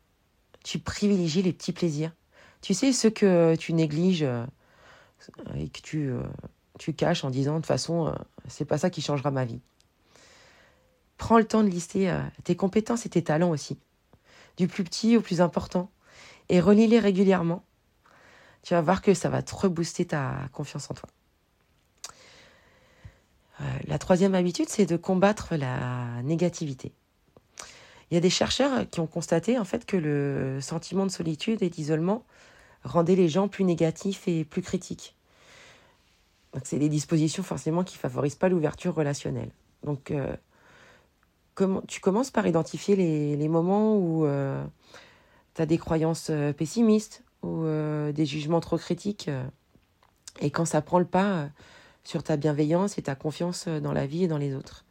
tu 0.63 0.77
privilégies 0.77 1.41
les 1.41 1.53
petits 1.53 1.71
plaisirs. 1.71 2.13
Tu 2.61 2.73
sais, 2.73 2.91
ceux 2.91 3.09
que 3.09 3.55
tu 3.55 3.71
négliges 3.71 4.23
et 5.55 5.69
que 5.69 5.81
tu, 5.81 6.11
tu 6.77 6.93
caches 6.93 7.23
en 7.23 7.29
disant 7.29 7.53
de 7.53 7.59
toute 7.59 7.67
façon, 7.67 8.13
c'est 8.49 8.65
pas 8.65 8.77
ça 8.77 8.89
qui 8.89 9.01
changera 9.01 9.31
ma 9.31 9.45
vie. 9.45 9.61
Prends 11.21 11.37
le 11.37 11.45
temps 11.45 11.61
de 11.61 11.69
lister 11.69 12.11
tes 12.43 12.55
compétences 12.55 13.05
et 13.05 13.09
tes 13.09 13.23
talents 13.23 13.51
aussi, 13.51 13.77
du 14.57 14.67
plus 14.67 14.83
petit 14.83 15.15
au 15.17 15.21
plus 15.21 15.39
important, 15.39 15.91
et 16.49 16.59
relis-les 16.59 16.97
régulièrement. 16.97 17.63
Tu 18.63 18.73
vas 18.73 18.81
voir 18.81 19.03
que 19.03 19.13
ça 19.13 19.29
va 19.29 19.43
te 19.43 19.53
rebooster 19.53 20.05
ta 20.05 20.49
confiance 20.51 20.89
en 20.89 20.95
toi. 20.95 21.07
Euh, 23.61 23.63
la 23.85 23.99
troisième 23.99 24.33
habitude, 24.33 24.67
c'est 24.67 24.87
de 24.87 24.97
combattre 24.97 25.55
la 25.55 26.23
négativité. 26.23 26.91
Il 28.09 28.15
y 28.15 28.17
a 28.17 28.19
des 28.19 28.31
chercheurs 28.31 28.89
qui 28.89 28.99
ont 28.99 29.05
constaté 29.05 29.59
en 29.59 29.63
fait 29.63 29.85
que 29.85 29.97
le 29.97 30.59
sentiment 30.59 31.05
de 31.05 31.11
solitude 31.11 31.61
et 31.61 31.69
d'isolement 31.69 32.25
rendait 32.83 33.15
les 33.15 33.29
gens 33.29 33.47
plus 33.47 33.63
négatifs 33.63 34.27
et 34.27 34.43
plus 34.43 34.63
critiques. 34.63 35.15
C'est 36.63 36.79
des 36.79 36.89
dispositions 36.89 37.43
forcément 37.43 37.83
qui 37.83 37.99
favorisent 37.99 38.33
pas 38.33 38.49
l'ouverture 38.49 38.95
relationnelle. 38.95 39.51
Donc, 39.83 40.09
euh, 40.09 40.35
tu 41.87 41.99
commences 41.99 42.31
par 42.31 42.47
identifier 42.47 42.95
les, 42.95 43.47
moments 43.47 43.97
où 43.97 44.25
euh, 44.25 44.63
tu 45.53 45.61
as 45.61 45.65
des 45.65 45.77
croyances 45.77 46.31
pessimistes 46.57 47.23
ou 47.43 47.65
des 47.65 48.25
jugements 48.25 48.61
trop 48.61 48.77
critiques. 48.77 49.29
et 50.39 50.51
quand 50.51 50.65
ça 50.65 50.81
prend 50.81 50.99
le 50.99 51.05
pas, 51.05 51.49
sur 52.03 52.23
ta 52.23 52.37
bienveillance 52.37 52.97
et 52.97 53.03
ta 53.03 53.15
confiance 53.15 53.65
euh, 53.67 53.79
dans 53.79 53.93
la 53.93 54.05
vie 54.05 54.23
et 54.23 54.27
dans 54.27 54.37
les 54.37 54.55
autres. 54.55 54.85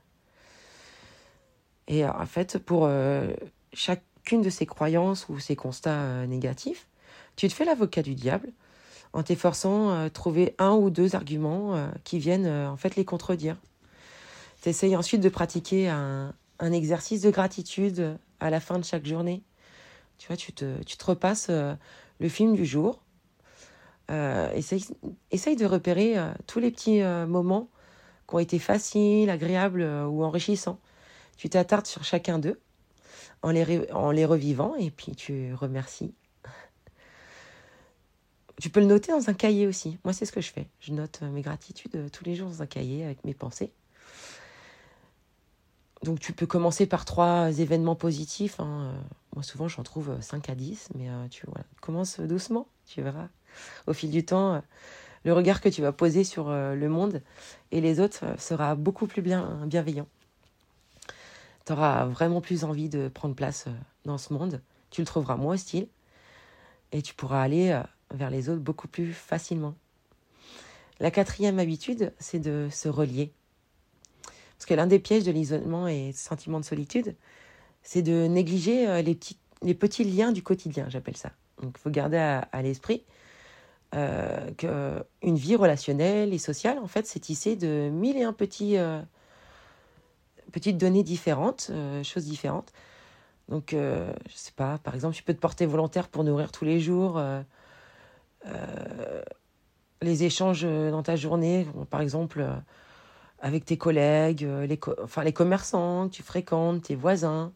Et 1.89 2.05
euh, 2.05 2.13
en 2.13 2.27
fait, 2.27 2.59
pour 2.59 2.87
euh, 2.87 3.33
chacune 3.73 4.43
de 4.43 4.51
ces 4.51 4.67
croyances 4.67 5.29
ou 5.29 5.39
ces 5.39 5.57
constats 5.57 6.27
négatifs, 6.27 6.87
tu 7.37 7.49
te 7.49 7.55
fais 7.55 7.65
l'avocat 7.65 8.03
du 8.03 8.15
diable 8.15 8.53
en 9.13 9.23
t'efforçant 9.23 9.91
à 9.91 10.11
trouver 10.11 10.55
un 10.59 10.73
ou 10.73 10.89
deux 10.91 11.17
arguments 11.17 11.91
qui 12.05 12.21
viennent 12.21 12.47
en 12.47 12.77
fait 12.77 12.95
les 12.95 13.05
contredire. 13.05 13.57
Tu 14.63 14.69
essayes 14.69 14.95
ensuite 14.95 15.21
de 15.21 15.29
pratiquer 15.29 15.89
un, 15.89 16.33
un, 16.61 16.73
exercice 16.73 17.23
de 17.23 17.31
gratitude 17.31 18.19
à 18.39 18.51
la 18.51 18.61
fin 18.61 18.79
de 18.79 18.85
chaque 18.85 19.07
journée. 19.07 19.43
Tu 20.19 20.29
vois, 20.29 20.37
tu 20.37 20.53
te, 20.53 20.83
tu 20.85 20.97
te 20.97 21.05
repasses 21.05 21.51
le 21.51 22.29
film 22.29 22.55
du 22.55 22.65
jour 22.65 23.01
euh, 24.11 24.53
essaye, 25.31 25.57
de 25.57 25.67
repérer 25.67 26.19
euh, 26.19 26.33
tous 26.49 26.59
les 26.59 26.73
petits 26.73 27.01
euh, 27.01 27.27
moments 27.27 27.69
qui 28.29 28.35
ont 28.35 28.39
été 28.41 28.59
faciles, 28.59 29.31
agréables 29.31 29.83
ou 29.83 30.25
enrichissants. 30.25 30.81
Tu 31.37 31.49
t'attardes 31.49 31.87
sur 31.87 32.03
chacun 32.03 32.39
d'eux 32.41 32.61
en 33.43 33.51
les, 33.51 33.89
en 33.93 34.11
les 34.11 34.25
revivant 34.25 34.75
et 34.75 34.91
puis 34.91 35.15
tu 35.15 35.55
remercies. 35.55 36.13
Tu 38.61 38.69
peux 38.69 38.81
le 38.81 38.87
noter 38.87 39.13
dans 39.13 39.31
un 39.31 39.35
cahier 39.35 39.67
aussi. 39.67 39.99
Moi, 40.05 40.13
c'est 40.13 40.27
ce 40.27 40.33
que 40.33 40.41
je 40.41 40.53
fais. 40.53 40.67
Je 40.81 40.93
note 40.93 41.23
mes 41.23 41.41
gratitudes 41.41 42.11
tous 42.11 42.25
les 42.25 42.35
jours 42.35 42.49
dans 42.49 42.63
un 42.63 42.67
cahier 42.67 43.05
avec 43.05 43.25
mes 43.25 43.33
pensées. 43.33 43.73
Donc 46.03 46.19
tu 46.19 46.33
peux 46.33 46.47
commencer 46.47 46.87
par 46.87 47.05
trois 47.05 47.59
événements 47.59 47.95
positifs. 47.95 48.59
Hein. 48.59 48.95
Moi 49.35 49.43
souvent 49.43 49.69
j'en 49.69 49.83
trouve 49.83 50.19
5 50.21 50.49
à 50.49 50.55
10, 50.55 50.89
mais 50.95 51.11
euh, 51.11 51.29
tu 51.29 51.47
vois, 51.47 51.59
commence 51.81 52.21
doucement, 52.21 52.67
tu 52.87 53.03
verras. 53.03 53.29
Au 53.87 53.93
fil 53.93 54.11
du 54.11 54.25
temps, 54.25 54.55
euh, 54.55 54.61
le 55.25 55.35
regard 55.35 55.61
que 55.61 55.69
tu 55.69 55.83
vas 55.83 55.93
poser 55.93 56.25
sur 56.25 56.49
euh, 56.49 56.75
le 56.75 56.89
monde 56.89 57.23
et 57.71 57.81
les 57.81 58.01
autres 58.01 58.25
sera 58.41 58.75
beaucoup 58.77 59.07
plus 59.07 59.21
bien, 59.21 59.61
bienveillant. 59.67 60.07
Tu 61.67 61.73
auras 61.73 62.07
vraiment 62.07 62.41
plus 62.41 62.65
envie 62.65 62.89
de 62.89 63.09
prendre 63.09 63.35
place 63.35 63.67
dans 64.07 64.17
ce 64.17 64.33
monde. 64.33 64.63
Tu 64.91 65.03
le 65.03 65.07
trouveras 65.07 65.37
moins 65.37 65.55
hostile 65.55 65.87
et 66.93 67.03
tu 67.03 67.15
pourras 67.15 67.43
aller 67.43 67.79
vers 68.13 68.31
les 68.31 68.49
autres 68.49 68.63
beaucoup 68.63 68.89
plus 68.89 69.13
facilement. 69.13 69.75
La 70.99 71.11
quatrième 71.11 71.59
habitude, 71.59 72.13
c'est 72.19 72.41
de 72.41 72.69
se 72.73 72.89
relier 72.89 73.33
parce 74.61 74.67
que 74.67 74.75
l'un 74.75 74.87
des 74.87 74.99
pièges 74.99 75.25
de 75.25 75.31
l'isolement 75.33 75.89
et 75.89 76.09
du 76.09 76.19
sentiment 76.19 76.61
de 76.61 76.67
solitude, 76.67 77.17
c'est 77.81 78.03
de 78.03 78.27
négliger 78.27 78.87
euh, 78.87 79.01
les 79.01 79.75
petits, 79.75 80.05
liens 80.05 80.33
du 80.33 80.43
quotidien, 80.43 80.85
j'appelle 80.91 81.17
ça. 81.17 81.31
Donc 81.63 81.77
il 81.79 81.81
faut 81.81 81.89
garder 81.89 82.19
à, 82.19 82.63
l'esprit 82.63 83.07
euh, 83.95 84.51
qu'une 84.59 85.35
vie 85.37 85.57
relationnelle 85.57 86.35
et 86.35 86.39
sociale, 86.39 86.79
en 86.79 86.89
fait, 86.89 87.07
c'est 87.07 87.21
tissé 87.21 87.57
de 87.57 87.89
mille 87.91 88.19
et 88.19 88.23
un 88.23 88.35
petits, 88.35 88.77
euh, 88.77 89.01
petites 90.53 90.77
données 90.77 91.05
différentes, 91.05 91.71
choses 92.03 92.27
différentes. 92.27 92.71
Donc, 93.49 93.71
je 93.73 94.13
sais 94.35 94.53
pas, 94.55 94.77
par 94.77 94.95
exemple, 94.95 95.17
tu 95.17 95.23
peux 95.23 95.33
te 95.33 95.41
porter 95.41 95.65
volontaire 95.65 96.09
pour 96.09 96.23
nourrir 96.23 96.53
tous 96.53 96.67
les 96.67 96.81
jours 96.81 97.19
les 100.03 100.25
échanges 100.25 100.63
dans 100.65 101.03
ta 101.03 101.17
journée, 101.17 101.67
par 101.89 102.03
exemple 102.03 102.47
avec 103.41 103.65
tes 103.65 103.77
collègues, 103.77 104.45
euh, 104.45 104.67
les, 104.67 104.79
enfin, 105.03 105.25
les 105.25 105.33
commerçants 105.33 106.09
que 106.09 106.15
tu 106.15 106.23
fréquentes, 106.23 106.83
tes 106.83 106.95
voisins, 106.95 107.53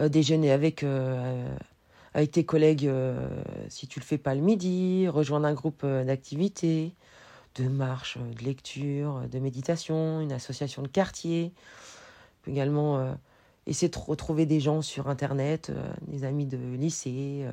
euh, 0.00 0.08
déjeuner 0.08 0.52
avec, 0.52 0.82
euh, 0.82 1.48
avec 2.14 2.30
tes 2.30 2.44
collègues 2.44 2.90
si 3.68 3.86
tu 3.86 4.00
le 4.00 4.04
fais 4.04 4.18
pas 4.18 4.34
le 4.34 4.40
midi, 4.40 5.08
rejoindre 5.08 5.46
un 5.46 5.54
groupe 5.54 5.84
d'activités, 5.84 6.94
de 7.56 7.68
marche, 7.68 8.18
de 8.18 8.44
lecture, 8.44 9.22
de 9.30 9.38
méditation, 9.38 10.20
une 10.20 10.32
association 10.32 10.82
de 10.82 10.88
quartier. 10.88 11.52
également 12.46 13.14
essayer 13.66 13.90
de 13.90 13.98
retrouver 13.98 14.46
des 14.46 14.60
gens 14.60 14.80
sur 14.80 15.08
Internet, 15.08 15.72
des 16.06 16.24
amis 16.24 16.46
de 16.46 16.56
lycée, 16.56 17.46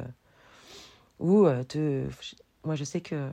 ou 1.20 1.46
te... 1.68 2.06
Moi, 2.64 2.76
je 2.76 2.86
sais 2.86 3.02
que 3.02 3.30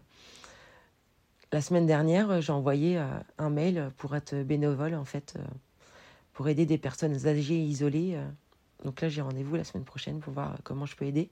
la 1.53 1.61
semaine 1.61 1.87
dernière, 1.87 2.31
euh, 2.31 2.41
j'ai 2.41 2.53
envoyé 2.53 2.99
euh, 2.99 3.07
un 3.39 3.51
mail 3.51 3.91
pour 3.97 4.15
être 4.15 4.35
bénévole, 4.43 4.95
en 4.95 5.05
fait, 5.05 5.35
euh, 5.37 5.43
pour 6.33 6.49
aider 6.49 6.65
des 6.65 6.79
personnes 6.79 7.27
âgées 7.27 7.57
et 7.57 7.65
isolées. 7.65 8.19
Donc 8.85 9.01
là, 9.01 9.09
j'ai 9.09 9.21
rendez-vous 9.21 9.57
la 9.57 9.65
semaine 9.65 9.85
prochaine 9.85 10.21
pour 10.21 10.33
voir 10.33 10.57
comment 10.63 10.87
je 10.87 10.97
peux 10.97 11.05
aider. 11.05 11.29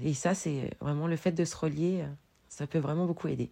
Et 0.00 0.14
ça, 0.14 0.34
c'est 0.34 0.70
vraiment 0.80 1.06
le 1.06 1.16
fait 1.16 1.32
de 1.32 1.44
se 1.44 1.56
relier, 1.56 2.04
ça 2.48 2.66
peut 2.66 2.78
vraiment 2.78 3.06
beaucoup 3.06 3.28
aider. 3.28 3.50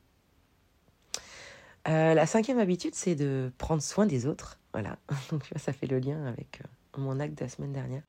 la 1.86 2.26
cinquième 2.26 2.60
habitude, 2.60 2.94
c'est 2.94 3.16
de 3.16 3.50
prendre 3.58 3.82
soin 3.82 4.06
des 4.06 4.26
autres. 4.26 4.60
Voilà, 4.72 4.98
donc 5.30 5.50
ça 5.56 5.72
fait 5.72 5.88
le 5.88 5.98
lien 5.98 6.24
avec 6.26 6.62
mon 6.96 7.18
acte 7.18 7.36
de 7.36 7.44
la 7.44 7.48
semaine 7.48 7.72
dernière. 7.72 8.02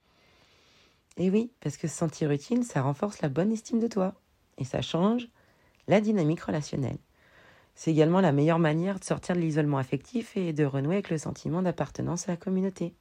Et 1.17 1.31
oui, 1.31 1.51
parce 1.59 1.77
que 1.77 1.87
se 1.87 1.95
sentir 1.95 2.29
utile, 2.29 2.63
ça 2.63 2.83
renforce 2.83 3.21
la 3.21 3.29
bonne 3.29 3.51
estime 3.51 3.79
de 3.79 3.87
toi. 3.87 4.13
Et 4.59 4.63
ça 4.63 4.83
change 4.83 5.27
la 5.87 6.01
dynamique 6.01 6.41
relationnelle. 6.41 6.99
C'est 7.81 7.89
également 7.89 8.21
la 8.21 8.31
meilleure 8.31 8.59
manière 8.59 8.99
de 8.99 9.03
sortir 9.03 9.35
de 9.35 9.41
l'isolement 9.41 9.79
affectif 9.79 10.37
et 10.37 10.53
de 10.53 10.65
renouer 10.65 10.97
avec 10.97 11.09
le 11.09 11.17
sentiment 11.17 11.63
d'appartenance 11.63 12.29
à 12.29 12.33
la 12.33 12.37
communauté. 12.37 12.93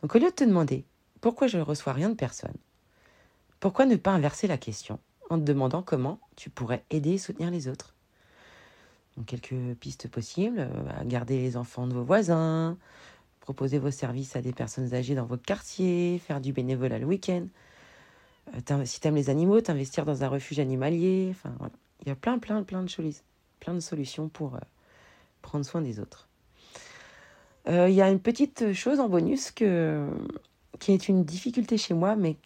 Donc 0.00 0.14
au 0.14 0.18
lieu 0.18 0.30
de 0.30 0.34
te 0.34 0.44
demander 0.44 0.86
pourquoi 1.20 1.48
je 1.48 1.58
ne 1.58 1.62
reçois 1.62 1.92
rien 1.92 2.08
de 2.08 2.14
personne, 2.14 2.56
pourquoi 3.60 3.84
ne 3.84 3.96
pas 3.96 4.12
inverser 4.12 4.46
la 4.46 4.56
question 4.56 4.98
en 5.28 5.38
te 5.38 5.44
demandant 5.44 5.82
comment 5.82 6.18
tu 6.34 6.48
pourrais 6.48 6.82
aider 6.88 7.10
et 7.10 7.18
soutenir 7.18 7.50
les 7.50 7.68
autres? 7.68 7.94
Donc 9.18 9.26
quelques 9.26 9.76
pistes 9.80 10.08
possibles, 10.08 10.60
euh, 10.60 11.04
garder 11.04 11.38
les 11.38 11.58
enfants 11.58 11.86
de 11.86 11.92
vos 11.92 12.04
voisins, 12.04 12.78
proposer 13.40 13.78
vos 13.78 13.90
services 13.90 14.34
à 14.34 14.40
des 14.40 14.54
personnes 14.54 14.94
âgées 14.94 15.14
dans 15.14 15.26
votre 15.26 15.44
quartier, 15.44 16.18
faire 16.26 16.40
du 16.40 16.54
bénévolat 16.54 16.98
le 16.98 17.04
week-end. 17.04 17.46
Euh, 18.70 18.84
si 18.86 18.98
tu 18.98 19.08
aimes 19.08 19.16
les 19.16 19.28
animaux, 19.28 19.60
t'investir 19.60 20.06
dans 20.06 20.24
un 20.24 20.28
refuge 20.28 20.58
animalier. 20.58 21.28
Enfin, 21.32 21.54
voilà. 21.58 21.74
Il 22.00 22.08
y 22.08 22.10
a 22.10 22.16
plein, 22.16 22.38
plein, 22.38 22.62
plein 22.62 22.82
de 22.82 22.88
choses 22.88 23.22
plein 23.62 23.74
de 23.74 23.80
solutions 23.80 24.28
pour 24.28 24.56
euh, 24.56 24.60
prendre 25.40 25.64
soin 25.64 25.80
des 25.80 26.00
autres. 26.00 26.28
Euh, 27.68 27.88
il 27.88 27.94
y 27.94 28.02
a 28.02 28.10
une 28.10 28.18
petite 28.18 28.72
chose 28.72 28.98
en 28.98 29.08
bonus 29.08 29.52
qui 29.52 29.64
est 29.64 31.08
une 31.08 31.24
difficulté 31.24 31.78
chez 31.78 31.94
moi, 31.94 32.16
mais 32.16 32.36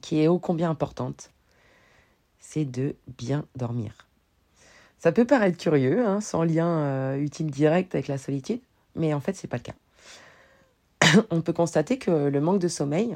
qui 0.00 0.18
est 0.18 0.28
ô 0.28 0.38
combien 0.38 0.70
importante. 0.70 1.30
C'est 2.38 2.64
de 2.64 2.96
bien 3.18 3.44
dormir. 3.54 4.08
Ça 4.98 5.12
peut 5.12 5.26
paraître 5.26 5.58
curieux, 5.58 6.06
hein, 6.06 6.22
sans 6.22 6.42
lien 6.42 6.68
euh, 6.68 7.16
utile 7.16 7.50
direct 7.50 7.94
avec 7.94 8.08
la 8.08 8.16
solitude, 8.16 8.60
mais 8.96 9.12
en 9.12 9.20
fait, 9.20 9.34
c'est 9.34 9.48
pas 9.48 9.58
le 9.58 9.62
cas. 9.62 11.20
On 11.30 11.42
peut 11.42 11.52
constater 11.52 11.98
que 11.98 12.10
le 12.10 12.40
manque 12.40 12.60
de 12.60 12.68
sommeil, 12.68 13.14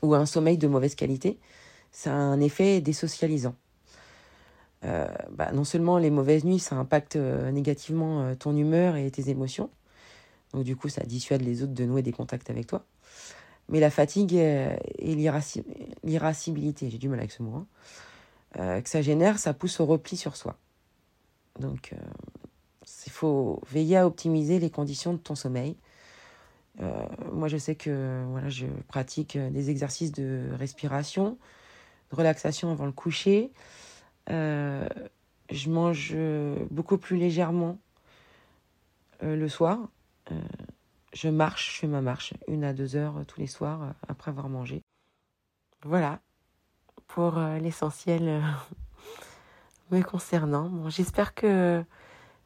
ou 0.00 0.14
un 0.14 0.26
sommeil 0.26 0.56
de 0.56 0.68
mauvaise 0.68 0.94
qualité, 0.94 1.38
ça 1.92 2.12
a 2.12 2.16
un 2.16 2.40
effet 2.40 2.80
désocialisant. 2.80 3.54
Euh, 4.84 5.06
bah, 5.30 5.50
non 5.52 5.64
seulement 5.64 5.98
les 5.98 6.10
mauvaises 6.10 6.44
nuits, 6.44 6.58
ça 6.58 6.76
impacte 6.76 7.16
euh, 7.16 7.50
négativement 7.50 8.22
euh, 8.22 8.34
ton 8.34 8.54
humeur 8.56 8.96
et 8.96 9.10
tes 9.10 9.30
émotions. 9.30 9.70
Donc 10.52 10.64
du 10.64 10.76
coup, 10.76 10.88
ça 10.88 11.04
dissuade 11.04 11.42
les 11.42 11.62
autres 11.62 11.72
de 11.72 11.84
nouer 11.84 12.02
des 12.02 12.12
contacts 12.12 12.50
avec 12.50 12.66
toi. 12.66 12.84
Mais 13.68 13.80
la 13.80 13.90
fatigue 13.90 14.34
et, 14.34 14.76
l'irascibilité, 16.02 16.90
j'ai 16.90 16.98
du 16.98 17.08
mal 17.08 17.18
avec 17.18 17.32
ce 17.32 17.42
mot, 17.42 17.66
hein, 18.58 18.82
que 18.82 18.88
ça 18.90 19.00
génère, 19.00 19.38
ça 19.38 19.54
pousse 19.54 19.80
au 19.80 19.86
repli 19.86 20.18
sur 20.18 20.36
soi. 20.36 20.58
Donc 21.60 21.94
il 23.06 23.10
faut 23.10 23.62
veiller 23.70 23.96
à 23.96 24.06
optimiser 24.06 24.58
les 24.58 24.68
conditions 24.68 25.14
de 25.14 25.18
ton 25.18 25.34
sommeil. 25.34 25.76
moi, 27.32 27.48
je 27.48 27.56
sais 27.56 27.74
que 27.74 28.22
voilà, 28.28 28.50
je 28.50 28.66
pratique 28.86 29.38
des 29.38 29.70
exercices 29.70 30.12
de 30.12 30.50
respiration, 30.52 31.38
de 32.10 32.16
relaxation 32.16 32.70
avant 32.70 32.84
le 32.84 32.92
coucher. 32.92 33.50
Euh, 34.30 34.88
je 35.50 35.70
mange 35.70 36.12
euh, 36.14 36.56
beaucoup 36.70 36.98
plus 36.98 37.16
légèrement 37.16 37.78
euh, 39.22 39.36
le 39.36 39.48
soir. 39.48 39.78
je 41.12 41.28
marche, 41.28 41.74
je 41.74 41.80
fais 41.80 41.86
ma 41.86 42.00
marche 42.00 42.34
une 42.48 42.64
à 42.64 42.72
deux 42.72 42.96
heures 42.96 43.24
tous 43.26 43.40
les 43.40 43.46
soirs 43.46 43.94
après 44.08 44.30
avoir 44.30 44.48
mangé. 44.48 44.82
Voilà 45.84 46.20
pour 47.06 47.38
l'essentiel 47.38 48.42
me 49.90 50.02
concernant. 50.02 50.68
Bon, 50.68 50.88
J'espère 50.88 51.34
que 51.34 51.84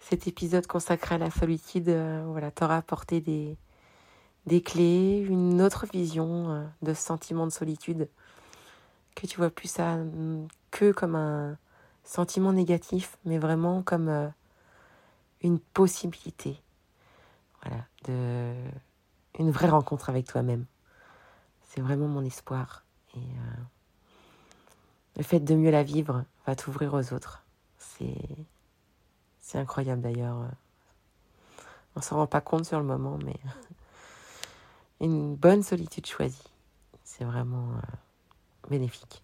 cet 0.00 0.26
épisode 0.26 0.66
consacré 0.66 1.14
à 1.14 1.18
la 1.18 1.30
solitude 1.30 1.88
voilà, 2.26 2.50
t'aura 2.50 2.76
apporté 2.76 3.20
des, 3.20 3.56
des 4.46 4.60
clés, 4.60 5.24
une 5.26 5.62
autre 5.62 5.86
vision 5.86 6.68
de 6.82 6.92
ce 6.92 7.00
sentiment 7.00 7.46
de 7.46 7.52
solitude, 7.52 8.08
que 9.14 9.26
tu 9.26 9.38
vois 9.38 9.50
plus 9.50 9.68
ça 9.68 9.98
que 10.70 10.92
comme 10.92 11.14
un, 11.14 11.56
sentiment 12.08 12.52
négatif, 12.52 13.18
mais 13.24 13.38
vraiment 13.38 13.82
comme 13.82 14.08
euh, 14.08 14.28
une 15.42 15.58
possibilité. 15.58 16.60
Voilà, 17.62 17.84
de 18.04 18.54
une 19.38 19.50
vraie 19.50 19.68
rencontre 19.68 20.08
avec 20.08 20.26
toi-même. 20.26 20.64
C'est 21.68 21.80
vraiment 21.80 22.08
mon 22.08 22.24
espoir. 22.24 22.84
Et 23.14 23.18
euh, 23.18 23.62
le 25.16 25.22
fait 25.22 25.40
de 25.40 25.54
mieux 25.54 25.70
la 25.70 25.82
vivre 25.82 26.24
va 26.46 26.56
t'ouvrir 26.56 26.94
aux 26.94 27.12
autres. 27.12 27.44
C'est 27.76 29.58
incroyable 29.58 30.02
d'ailleurs. 30.02 30.48
On 31.94 32.00
s'en 32.00 32.16
rend 32.16 32.26
pas 32.26 32.40
compte 32.40 32.64
sur 32.64 32.78
le 32.78 32.84
moment, 32.86 33.18
mais 33.24 33.38
une 35.00 35.36
bonne 35.36 35.62
solitude 35.62 36.06
choisie, 36.06 36.50
c'est 37.04 37.24
vraiment 37.24 37.70
euh, 37.76 38.68
bénéfique. 38.70 39.22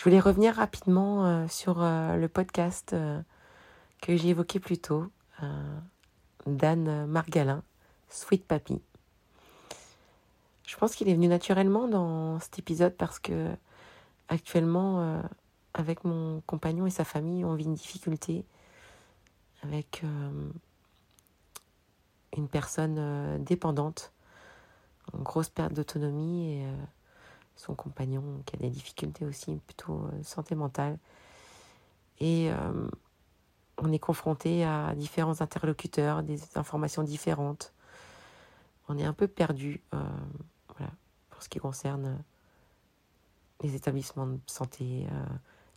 Je 0.00 0.04
voulais 0.04 0.18
revenir 0.18 0.54
rapidement 0.54 1.26
euh, 1.26 1.46
sur 1.46 1.82
euh, 1.82 2.16
le 2.16 2.26
podcast 2.26 2.94
euh, 2.94 3.20
que 4.00 4.16
j'ai 4.16 4.30
évoqué 4.30 4.58
plus 4.58 4.78
tôt, 4.78 5.04
d'Anne 6.46 7.04
Margalin, 7.04 7.62
Sweet 8.08 8.46
Papy. 8.46 8.80
Je 10.66 10.74
pense 10.78 10.96
qu'il 10.96 11.10
est 11.10 11.14
venu 11.14 11.28
naturellement 11.28 11.86
dans 11.86 12.40
cet 12.40 12.58
épisode 12.58 12.94
parce 12.94 13.18
que 13.18 13.50
actuellement, 14.28 15.22
avec 15.74 16.04
mon 16.04 16.40
compagnon 16.46 16.86
et 16.86 16.90
sa 16.90 17.04
famille, 17.04 17.44
on 17.44 17.54
vit 17.54 17.64
une 17.64 17.74
difficulté 17.74 18.46
avec 19.62 20.02
une 22.34 22.48
personne 22.48 23.44
dépendante, 23.44 24.14
en 25.12 25.18
grosse 25.18 25.50
perte 25.50 25.74
d'autonomie 25.74 26.54
et 26.54 26.66
son 27.60 27.74
compagnon 27.74 28.22
qui 28.46 28.56
a 28.56 28.58
des 28.58 28.70
difficultés 28.70 29.24
aussi, 29.24 29.60
plutôt 29.66 30.08
santé 30.22 30.54
mentale. 30.54 30.98
Et 32.18 32.50
on 33.78 33.92
est 33.92 33.98
confronté 33.98 34.64
à 34.64 34.94
différents 34.94 35.40
interlocuteurs, 35.40 36.22
des 36.22 36.38
informations 36.56 37.02
différentes. 37.02 37.72
On 38.88 38.98
est 38.98 39.04
un 39.04 39.12
peu 39.12 39.26
perdu 39.26 39.82
voilà, 39.90 40.92
pour 41.30 41.42
ce 41.42 41.48
qui 41.48 41.58
concerne 41.58 42.22
les 43.62 43.74
établissements 43.74 44.26
de 44.26 44.38
santé, 44.46 45.06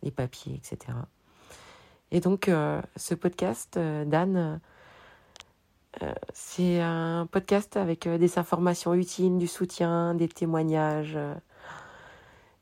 les 0.02 0.10
papiers, 0.10 0.54
etc. 0.54 0.94
Et 2.14 2.20
donc, 2.20 2.48
euh, 2.48 2.80
ce 2.94 3.14
podcast, 3.14 3.76
euh, 3.76 4.04
Dan, 4.04 4.60
euh, 6.00 6.12
c'est 6.32 6.80
un 6.80 7.26
podcast 7.26 7.76
avec 7.76 8.08
des 8.08 8.38
informations 8.38 8.94
utiles, 8.94 9.36
du 9.36 9.48
soutien, 9.48 10.14
des 10.14 10.28
témoignages. 10.28 11.18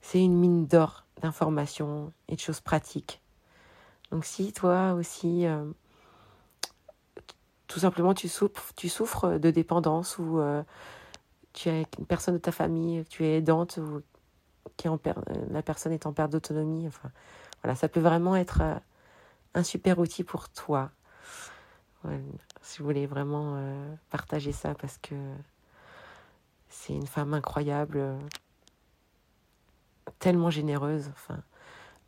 C'est 0.03 0.23
une 0.23 0.35
mine 0.35 0.67
d'or 0.67 1.07
d'informations 1.23 2.13
et 2.29 2.35
de 2.35 2.41
choses 2.41 2.61
pratiques. 2.61 3.23
Donc, 4.11 4.25
si 4.25 4.53
toi 4.53 4.93
aussi, 4.93 5.47
tout 7.69 7.79
simplement, 7.79 8.13
tu 8.13 8.29
souffres, 8.29 8.75
tu 8.77 8.89
souffres 8.89 9.39
de 9.39 9.51
dépendance 9.51 10.19
ou 10.19 10.43
tu 11.53 11.69
es 11.69 11.87
une 11.99 12.07
personne 12.07 12.35
de 12.35 12.41
ta 12.41 12.53
famille, 12.53 13.05
tu 13.09 13.25
es 13.25 13.39
aidante 13.39 13.79
ou 13.79 14.03
qui 14.77 14.89
en 14.89 14.99
la 15.51 15.63
personne 15.63 15.93
est 15.93 16.07
en 16.07 16.13
perte 16.13 16.33
d'autonomie, 16.33 16.87
enfin, 16.89 17.11
voilà, 17.63 17.75
ça 17.77 17.89
peut 17.89 18.01
vraiment 18.01 18.37
être 18.37 18.63
un 19.55 19.63
super 19.63 19.99
outil 19.99 20.25
pour 20.25 20.49
toi. 20.49 20.91
si 22.63 22.79
vous 22.79 22.85
voulez 22.85 23.07
vraiment 23.07 23.55
euh, 23.57 23.95
partager 24.11 24.53
ça 24.53 24.75
parce 24.75 24.99
que 24.99 25.15
c'est 26.69 26.95
une 26.95 27.07
femme 27.07 27.35
incroyable, 27.35 28.19
tellement 30.23 30.51
généreuse. 30.51 31.11
Enfin, 31.15 31.43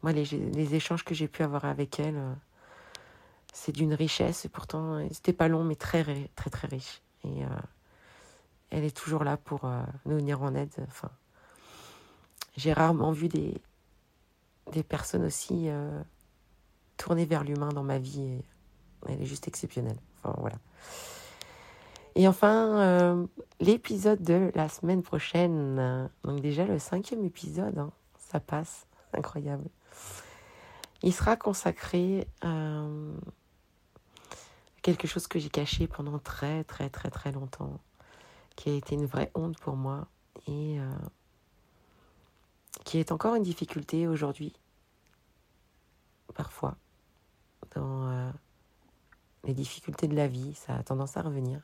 moi, 0.02 0.12
les, 0.12 0.74
échanges 0.74 1.04
que 1.04 1.14
j'ai 1.14 1.26
pu 1.26 1.42
avoir 1.42 1.64
avec 1.64 1.98
elle, 1.98 2.16
euh, 2.16 2.32
c'est 3.52 3.72
d'une 3.72 3.92
richesse 3.92 4.44
et 4.44 4.48
pourtant, 4.48 5.04
c'était 5.10 5.32
pas 5.32 5.48
long, 5.48 5.64
mais 5.64 5.74
très, 5.74 6.04
très, 6.36 6.50
très 6.50 6.68
riche. 6.68 7.02
Et 7.24 7.44
euh, 7.44 7.48
elle 8.70 8.84
est 8.84 8.96
toujours 8.96 9.24
là 9.24 9.36
pour 9.36 9.68
nous 10.06 10.16
venir 10.16 10.42
en 10.42 10.54
aide. 10.54 10.72
Enfin, 10.86 11.10
j'ai 12.56 12.72
rarement 12.72 13.10
vu 13.10 13.28
des, 13.28 13.60
des 14.72 14.84
personnes 14.84 15.24
aussi 15.24 15.68
tournée 16.96 17.24
vers 17.24 17.42
l'humain 17.42 17.70
dans 17.70 17.84
ma 17.84 17.98
vie. 17.98 18.42
elle 19.08 19.22
est 19.22 19.26
juste 19.26 19.48
exceptionnelle. 19.48 19.98
Enfin, 20.18 20.36
voilà. 20.38 20.56
Et 22.16 22.28
enfin, 22.28 22.78
euh, 22.78 23.26
l'épisode 23.60 24.22
de 24.22 24.52
la 24.54 24.68
semaine 24.68 25.02
prochaine. 25.02 26.10
Donc 26.22 26.40
déjà 26.40 26.64
le 26.64 26.78
cinquième 26.78 27.24
épisode, 27.24 27.78
hein. 27.78 27.92
Ça 28.34 28.40
passe, 28.40 28.88
incroyable. 29.12 29.70
Il 31.02 31.14
sera 31.14 31.36
consacré 31.36 32.26
à 32.40 32.82
quelque 34.82 35.06
chose 35.06 35.28
que 35.28 35.38
j'ai 35.38 35.50
caché 35.50 35.86
pendant 35.86 36.18
très 36.18 36.64
très 36.64 36.90
très 36.90 37.10
très 37.10 37.30
longtemps, 37.30 37.78
qui 38.56 38.70
a 38.70 38.74
été 38.74 38.96
une 38.96 39.06
vraie 39.06 39.30
honte 39.36 39.56
pour 39.60 39.76
moi 39.76 40.08
et 40.48 40.80
euh, 40.80 40.90
qui 42.84 42.98
est 42.98 43.12
encore 43.12 43.36
une 43.36 43.44
difficulté 43.44 44.08
aujourd'hui, 44.08 44.52
parfois 46.34 46.76
dans 47.76 48.08
euh, 48.08 48.30
les 49.44 49.54
difficultés 49.54 50.08
de 50.08 50.16
la 50.16 50.26
vie, 50.26 50.54
ça 50.54 50.74
a 50.74 50.82
tendance 50.82 51.16
à 51.16 51.22
revenir. 51.22 51.60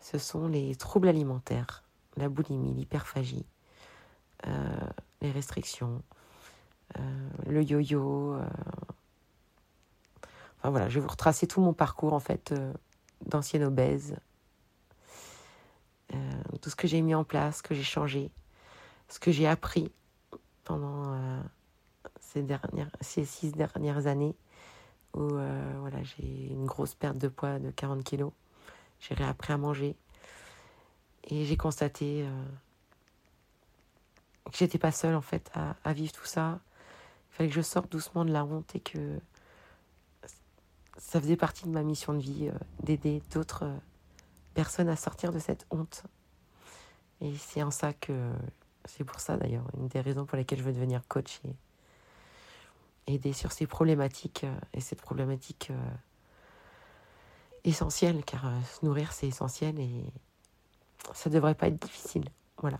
Ce 0.00 0.16
sont 0.16 0.48
les 0.48 0.74
troubles 0.74 1.08
alimentaires, 1.08 1.84
la 2.16 2.30
boulimie, 2.30 2.72
l'hyperphagie, 2.72 3.44
euh, 4.46 4.85
restrictions, 5.30 6.02
euh, 6.98 7.28
le 7.46 7.62
yo-yo. 7.62 8.36
Enfin 10.58 10.70
voilà, 10.70 10.88
je 10.88 10.96
vais 10.96 11.00
vous 11.00 11.10
retracer 11.10 11.46
tout 11.46 11.60
mon 11.60 11.72
parcours 11.72 12.12
en 12.12 12.20
fait 12.20 12.54
d'ancienne 13.24 13.64
obèse. 13.64 14.16
tout 16.62 16.70
ce 16.70 16.76
que 16.76 16.88
j'ai 16.88 17.02
mis 17.02 17.14
en 17.14 17.24
place, 17.24 17.58
ce 17.58 17.62
que 17.62 17.74
j'ai 17.74 17.82
changé, 17.82 18.30
ce 19.08 19.20
que 19.20 19.30
j'ai 19.30 19.46
appris 19.46 19.92
pendant 20.64 21.18
ces, 22.20 22.42
dernières, 22.42 22.90
ces 23.00 23.24
six 23.24 23.52
dernières 23.52 24.06
années 24.06 24.34
où 25.16 25.22
euh, 25.22 25.72
voilà, 25.80 26.02
j'ai 26.02 26.48
une 26.50 26.66
grosse 26.66 26.94
perte 26.94 27.18
de 27.18 27.28
poids 27.28 27.58
de 27.58 27.70
40 27.70 28.04
kilos. 28.04 28.32
J'ai 29.00 29.14
réappris 29.14 29.52
à 29.52 29.56
manger. 29.56 29.96
Et 31.24 31.44
j'ai 31.44 31.56
constaté 31.56 32.22
euh, 32.24 32.44
que 34.50 34.58
j'étais 34.58 34.78
pas 34.78 34.92
seule 34.92 35.14
en 35.14 35.20
fait 35.20 35.50
à, 35.84 35.92
vivre 35.92 36.12
tout 36.12 36.24
ça. 36.26 36.60
Il 37.30 37.36
fallait 37.36 37.48
que 37.48 37.54
je 37.54 37.62
sorte 37.62 37.90
doucement 37.90 38.24
de 38.24 38.32
la 38.32 38.44
honte 38.44 38.74
et 38.74 38.80
que 38.80 39.18
ça 40.98 41.20
faisait 41.20 41.36
partie 41.36 41.64
de 41.64 41.70
ma 41.70 41.82
mission 41.82 42.14
de 42.14 42.20
vie 42.20 42.48
euh, 42.48 42.58
d'aider 42.82 43.22
d'autres 43.32 43.68
personnes 44.54 44.88
à 44.88 44.96
sortir 44.96 45.32
de 45.32 45.38
cette 45.38 45.66
honte. 45.70 46.04
Et 47.20 47.34
c'est 47.36 47.62
en 47.62 47.70
ça 47.70 47.92
que 47.92 48.32
c'est 48.86 49.04
pour 49.04 49.20
ça 49.20 49.36
d'ailleurs, 49.36 49.64
une 49.76 49.88
des 49.88 50.00
raisons 50.00 50.24
pour 50.24 50.36
lesquelles 50.36 50.58
je 50.58 50.64
veux 50.64 50.72
devenir 50.72 51.02
coach 51.08 51.40
et 51.44 53.14
aider 53.14 53.32
sur 53.32 53.52
ces 53.52 53.66
problématiques 53.66 54.44
euh, 54.44 54.58
et 54.72 54.80
cette 54.80 55.00
problématique 55.00 55.68
euh, 55.70 55.90
essentielle, 57.64 58.24
car 58.24 58.46
euh, 58.46 58.60
se 58.62 58.84
nourrir 58.84 59.12
c'est 59.12 59.28
essentiel 59.28 59.78
et 59.78 60.04
ça 61.14 61.30
devrait 61.30 61.54
pas 61.54 61.68
être 61.68 61.80
difficile. 61.80 62.24
Voilà. 62.58 62.78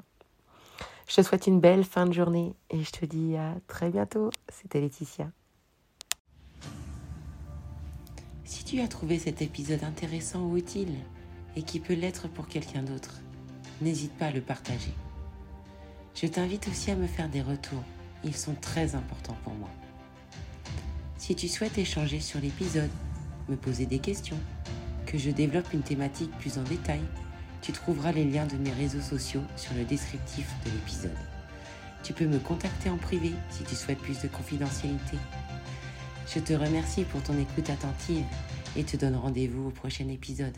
Je 1.09 1.15
te 1.15 1.23
souhaite 1.23 1.47
une 1.47 1.61
belle 1.61 1.85
fin 1.85 2.05
de 2.05 2.13
journée 2.13 2.55
et 2.69 2.83
je 2.83 2.91
te 2.91 3.05
dis 3.05 3.37
à 3.37 3.55
très 3.69 3.91
bientôt. 3.91 4.31
C'était 4.49 4.81
Laetitia. 4.81 5.31
Si 8.45 8.65
tu 8.65 8.81
as 8.81 8.89
trouvé 8.89 9.19
cet 9.19 9.41
épisode 9.41 9.85
intéressant 9.85 10.43
ou 10.43 10.57
utile 10.57 10.95
et 11.55 11.63
qui 11.63 11.79
peut 11.79 11.95
l'être 11.95 12.29
pour 12.29 12.49
quelqu'un 12.49 12.83
d'autre, 12.83 13.21
n'hésite 13.81 14.17
pas 14.19 14.27
à 14.27 14.31
le 14.33 14.41
partager. 14.41 14.93
Je 16.15 16.27
t'invite 16.27 16.67
aussi 16.69 16.91
à 16.91 16.97
me 16.97 17.07
faire 17.07 17.29
des 17.29 17.43
retours. 17.43 17.85
Ils 18.25 18.37
sont 18.37 18.55
très 18.55 18.97
importants 18.97 19.37
pour 19.45 19.55
moi. 19.55 19.71
Si 21.19 21.37
tu 21.37 21.47
souhaites 21.47 21.79
échanger 21.79 22.21
sur 22.21 22.41
l'épisode, 22.41 22.91
me 23.49 23.57
poser 23.57 23.87
des 23.87 24.01
questions, 24.01 24.39
que 25.07 25.19
je 25.19 25.31
développe 25.31 25.73
une 25.73 25.83
thématique 25.83 26.37
plus 26.39 26.59
en 26.59 26.63
détail, 26.63 27.03
tu 27.63 27.73
trouveras 27.73 28.13
les 28.13 28.25
liens 28.25 28.47
de 28.47 28.57
mes 28.57 28.73
réseaux 28.73 29.01
sociaux 29.01 29.43
sur 29.57 29.75
le 29.75 29.85
descriptif 29.85 30.49
de 30.65 30.71
l'épisode. 30.71 31.17
Tu 32.03 32.13
peux 32.13 32.27
me 32.27 32.39
contacter 32.39 32.89
en 32.89 32.97
privé 32.97 33.33
si 33.51 33.65
tu 33.65 33.75
souhaites 33.75 33.99
plus 33.99 34.21
de 34.23 34.29
confidentialité. 34.29 35.19
Je 36.33 36.41
te 36.41 36.53
remercie 36.53 37.05
pour 37.05 37.23
ton 37.23 37.39
écoute 37.39 37.71
attentive 37.71 38.25
et 38.77 38.85
te 38.85 38.97
donne 38.97 39.17
rendez-vous 39.17 39.69
au 39.69 39.71
prochain 39.71 40.09
épisode. 40.09 40.57